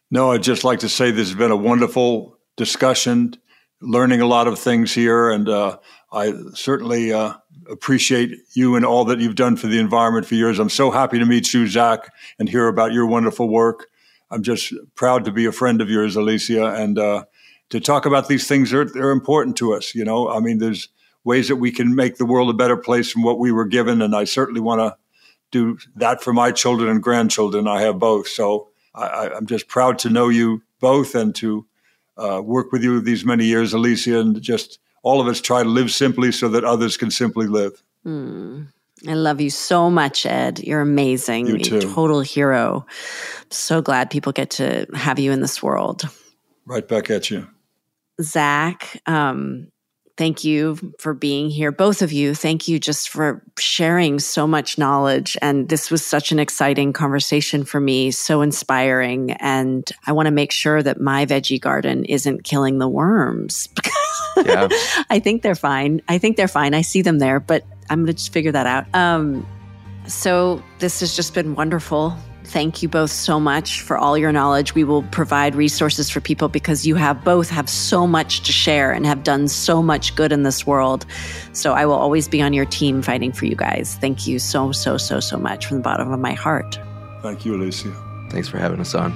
No, 0.10 0.32
I'd 0.32 0.44
just 0.44 0.64
like 0.64 0.80
to 0.80 0.90
say 0.90 1.12
this 1.12 1.30
has 1.30 1.38
been 1.38 1.52
a 1.52 1.56
wonderful 1.56 2.38
discussion, 2.58 3.36
learning 3.82 4.22
a 4.22 4.26
lot 4.26 4.48
of 4.48 4.58
things 4.58 4.94
here. 4.94 5.30
And 5.30 5.48
uh, 5.48 5.78
I 6.12 6.34
certainly 6.54 7.14
uh, 7.14 7.34
appreciate 7.74 8.40
you 8.54 8.76
and 8.76 8.86
all 8.86 9.04
that 9.06 9.20
you've 9.20 9.36
done 9.36 9.58
for 9.58 9.68
the 9.68 9.80
environment 9.80 10.26
for 10.26 10.36
years. 10.36 10.60
I'm 10.60 10.70
so 10.70 10.92
happy 10.92 11.20
to 11.20 11.26
meet 11.26 11.54
you, 11.54 11.68
Zach, 11.68 12.14
and 12.40 12.48
hear 12.48 12.68
about 12.68 12.94
your 12.94 13.06
wonderful 13.08 13.50
work. 13.50 13.88
I'm 14.32 14.44
just 14.44 14.74
proud 14.96 15.26
to 15.26 15.32
be 15.32 15.46
a 15.46 15.52
friend 15.52 15.82
of 15.82 15.90
yours, 15.90 16.16
Alicia, 16.16 16.74
and 16.74 16.98
uh, 16.98 17.26
to 17.70 17.80
talk 17.80 18.06
about 18.06 18.28
these 18.28 18.48
things. 18.48 18.72
They're, 18.72 18.86
they're 18.86 19.12
important 19.12 19.58
to 19.58 19.74
us. 19.74 19.94
You 19.94 20.06
know, 20.06 20.30
I 20.30 20.40
mean, 20.40 20.60
there's 20.60 20.90
ways 21.24 21.48
that 21.48 21.58
we 21.58 21.72
can 21.72 21.96
make 21.96 22.18
the 22.18 22.26
world 22.26 22.50
a 22.50 22.54
better 22.54 22.78
place 22.78 23.12
from 23.12 23.24
what 23.24 23.40
we 23.40 23.52
were 23.52 23.66
given, 23.66 24.02
and 24.02 24.16
I 24.16 24.24
certainly 24.24 24.62
want 24.62 24.80
to 24.80 24.96
do 25.52 25.78
that 25.96 26.24
for 26.24 26.34
my 26.34 26.52
children 26.52 26.90
and 26.90 27.02
grandchildren. 27.02 27.68
I 27.68 27.82
have 27.82 28.00
both, 28.00 28.28
so 28.28 28.70
I, 28.96 29.30
am 29.36 29.46
just 29.46 29.68
proud 29.68 30.00
to 30.00 30.10
know 30.10 30.30
you 30.30 30.64
both 30.80 31.16
and 31.16 31.34
to 31.36 31.66
uh, 32.18 32.42
work 32.44 32.72
with 32.72 32.84
you 32.84 33.00
these 33.02 33.26
many 33.26 33.46
years, 33.46 33.74
Alicia, 33.74 34.20
and 34.20 34.42
just 34.42 34.80
all 35.04 35.22
of 35.22 35.28
us 35.28 35.40
try 35.40 35.62
to 35.62 35.70
live 35.70 35.92
simply 35.92 36.32
so 36.32 36.48
that 36.50 36.64
others 36.64 36.98
can 36.98 37.12
simply 37.12 37.46
live. 37.46 37.84
Mm. 38.06 38.68
I 39.08 39.14
love 39.14 39.42
you 39.42 39.50
so 39.50 39.90
much, 39.90 40.26
Ed. 40.26 40.60
You're 40.60 40.82
amazing. 40.82 41.48
You 41.48 41.60
too. 41.60 41.76
You're 41.76 41.90
a 41.90 41.94
total 41.94 42.22
hero. 42.22 42.86
So 43.50 43.82
glad 43.82 44.10
people 44.10 44.32
get 44.32 44.50
to 44.52 44.88
have 44.94 45.20
you 45.20 45.32
in 45.32 45.42
this 45.42 45.62
world. 45.62 46.04
Right 46.66 46.88
back 46.88 47.10
at 47.10 47.30
you. 47.30 47.48
Zach, 48.22 49.02
um, 49.06 49.68
thank 50.16 50.46
you 50.46 50.94
for 51.00 51.14
being 51.14 51.50
here. 51.50 51.72
Both 51.72 52.02
of 52.02 52.14
you, 52.14 52.34
thank 52.34 52.68
you 52.68 52.80
just 52.80 53.10
for 53.10 53.44
sharing 53.58 54.20
so 54.20 54.48
much 54.48 54.78
knowledge. 54.78 55.36
And 55.42 55.68
this 55.68 55.92
was 55.92 56.06
such 56.06 56.32
an 56.32 56.40
exciting 56.40 56.94
conversation 56.94 57.66
for 57.66 57.82
me, 57.82 58.12
so 58.12 58.42
inspiring. 58.42 59.32
And 59.32 59.90
I 60.06 60.14
want 60.14 60.28
to 60.28 60.32
make 60.32 60.54
sure 60.54 60.82
that 60.82 61.02
my 61.02 61.26
veggie 61.26 61.60
garden 61.60 62.06
isn't 62.06 62.44
killing 62.46 62.78
the 62.78 62.88
worms. 62.88 63.68
Yeah. 64.46 64.68
I 65.10 65.20
think 65.20 65.42
they're 65.42 65.56
fine. 65.56 66.02
I 66.08 66.18
think 66.18 66.38
they're 66.38 66.48
fine. 66.48 66.74
I 66.74 66.82
see 66.82 67.02
them 67.02 67.20
there, 67.20 67.40
but 67.40 67.66
I'm 67.90 68.00
going 68.00 68.08
to 68.08 68.14
just 68.14 68.34
figure 68.34 68.52
that 68.52 68.68
out. 68.68 68.86
Um, 68.94 69.46
so 70.08 70.62
this 70.80 71.00
has 71.00 71.16
just 71.16 71.34
been 71.34 71.56
wonderful. 71.56 72.16
Thank 72.46 72.84
you 72.84 72.90
both 72.90 73.10
so 73.10 73.40
much 73.40 73.82
for 73.82 73.98
all 73.98 74.18
your 74.18 74.32
knowledge. 74.32 74.76
We 74.76 74.84
will 74.84 75.04
provide 75.04 75.56
resources 75.56 76.10
for 76.10 76.20
people 76.20 76.50
because 76.50 76.86
you 76.86 76.96
have 76.96 77.24
both 77.24 77.50
have 77.50 77.70
so 77.70 78.06
much 78.06 78.42
to 78.42 78.52
share 78.52 78.92
and 78.92 79.06
have 79.06 79.24
done 79.24 79.48
so 79.48 79.82
much 79.82 80.16
good 80.16 80.32
in 80.32 80.44
this 80.44 80.68
world. 80.68 81.06
So 81.54 81.74
I 81.74 81.86
will 81.86 81.96
always 81.96 82.28
be 82.28 82.42
on 82.42 82.54
your 82.54 82.66
team 82.66 83.02
fighting 83.02 83.32
for 83.32 83.46
you 83.46 83.56
guys. 83.56 83.96
Thank 84.02 84.28
you 84.28 84.40
so, 84.40 84.72
so, 84.72 84.98
so, 84.98 85.20
so 85.20 85.38
much 85.38 85.66
from 85.66 85.78
the 85.78 85.84
bottom 85.84 86.12
of 86.12 86.20
my 86.20 86.34
heart. 86.34 86.78
Thank 87.22 87.46
you, 87.46 87.56
Alicia. 87.56 87.94
Thanks 88.30 88.50
for 88.50 88.58
having 88.58 88.82
us 88.82 88.94
on. 88.94 89.12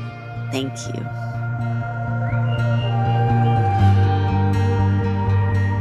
Thank 0.51 0.71
you. 0.95 1.96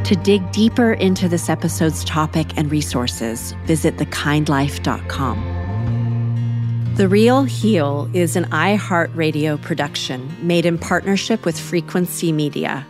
To 0.07 0.15
dig 0.15 0.53
deeper 0.53 0.93
into 0.93 1.29
this 1.29 1.49
episode's 1.49 2.05
topic 2.05 2.57
and 2.57 2.71
resources, 2.71 3.51
visit 3.65 3.97
thekindlife.com. 3.97 6.95
The 6.95 7.09
Real 7.09 7.43
Heal 7.43 8.09
is 8.13 8.37
an 8.37 8.45
iHeartRadio 8.45 9.61
production 9.61 10.33
made 10.47 10.65
in 10.65 10.79
partnership 10.79 11.45
with 11.45 11.59
Frequency 11.59 12.31
Media. 12.31 12.87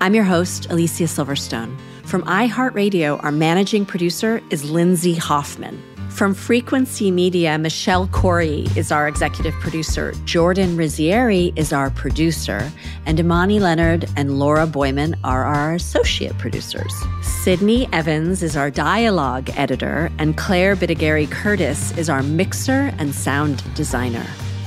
I'm 0.00 0.14
your 0.14 0.24
host, 0.24 0.70
Alicia 0.70 1.04
Silverstone. 1.04 1.76
From 2.04 2.22
iHeartRadio, 2.22 3.22
our 3.22 3.30
managing 3.30 3.84
producer 3.84 4.40
is 4.48 4.70
Lindsay 4.70 5.16
Hoffman. 5.16 5.82
From 6.14 6.32
Frequency 6.32 7.10
Media, 7.10 7.58
Michelle 7.58 8.06
Corey 8.06 8.68
is 8.76 8.92
our 8.92 9.08
executive 9.08 9.52
producer. 9.54 10.12
Jordan 10.24 10.76
Rizzieri 10.76 11.52
is 11.58 11.72
our 11.72 11.90
producer. 11.90 12.70
And 13.04 13.18
Imani 13.18 13.58
Leonard 13.58 14.08
and 14.16 14.38
Laura 14.38 14.64
Boyman 14.64 15.16
are 15.24 15.42
our 15.42 15.74
associate 15.74 16.38
producers. 16.38 16.94
Sydney 17.20 17.88
Evans 17.92 18.44
is 18.44 18.56
our 18.56 18.70
dialogue 18.70 19.50
editor. 19.56 20.08
And 20.18 20.36
Claire 20.36 20.76
Bittigary 20.76 21.28
Curtis 21.28 21.90
is 21.98 22.08
our 22.08 22.22
mixer 22.22 22.94
and 22.98 23.12
sound 23.12 23.64
designer. 23.74 24.24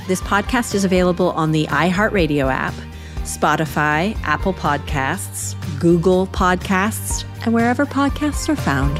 This 0.10 0.20
podcast 0.20 0.76
is 0.76 0.84
available 0.84 1.32
on 1.32 1.54
the 1.54 1.66
iHeartRadio 1.68 2.52
app, 2.52 2.74
Spotify, 3.20 4.18
Apple 4.24 4.54
Podcasts, 4.54 5.56
Google 5.80 6.28
Podcasts, 6.28 7.24
and 7.46 7.54
wherever 7.54 7.86
podcasts 7.86 8.50
are 8.50 8.58
found. 8.58 9.00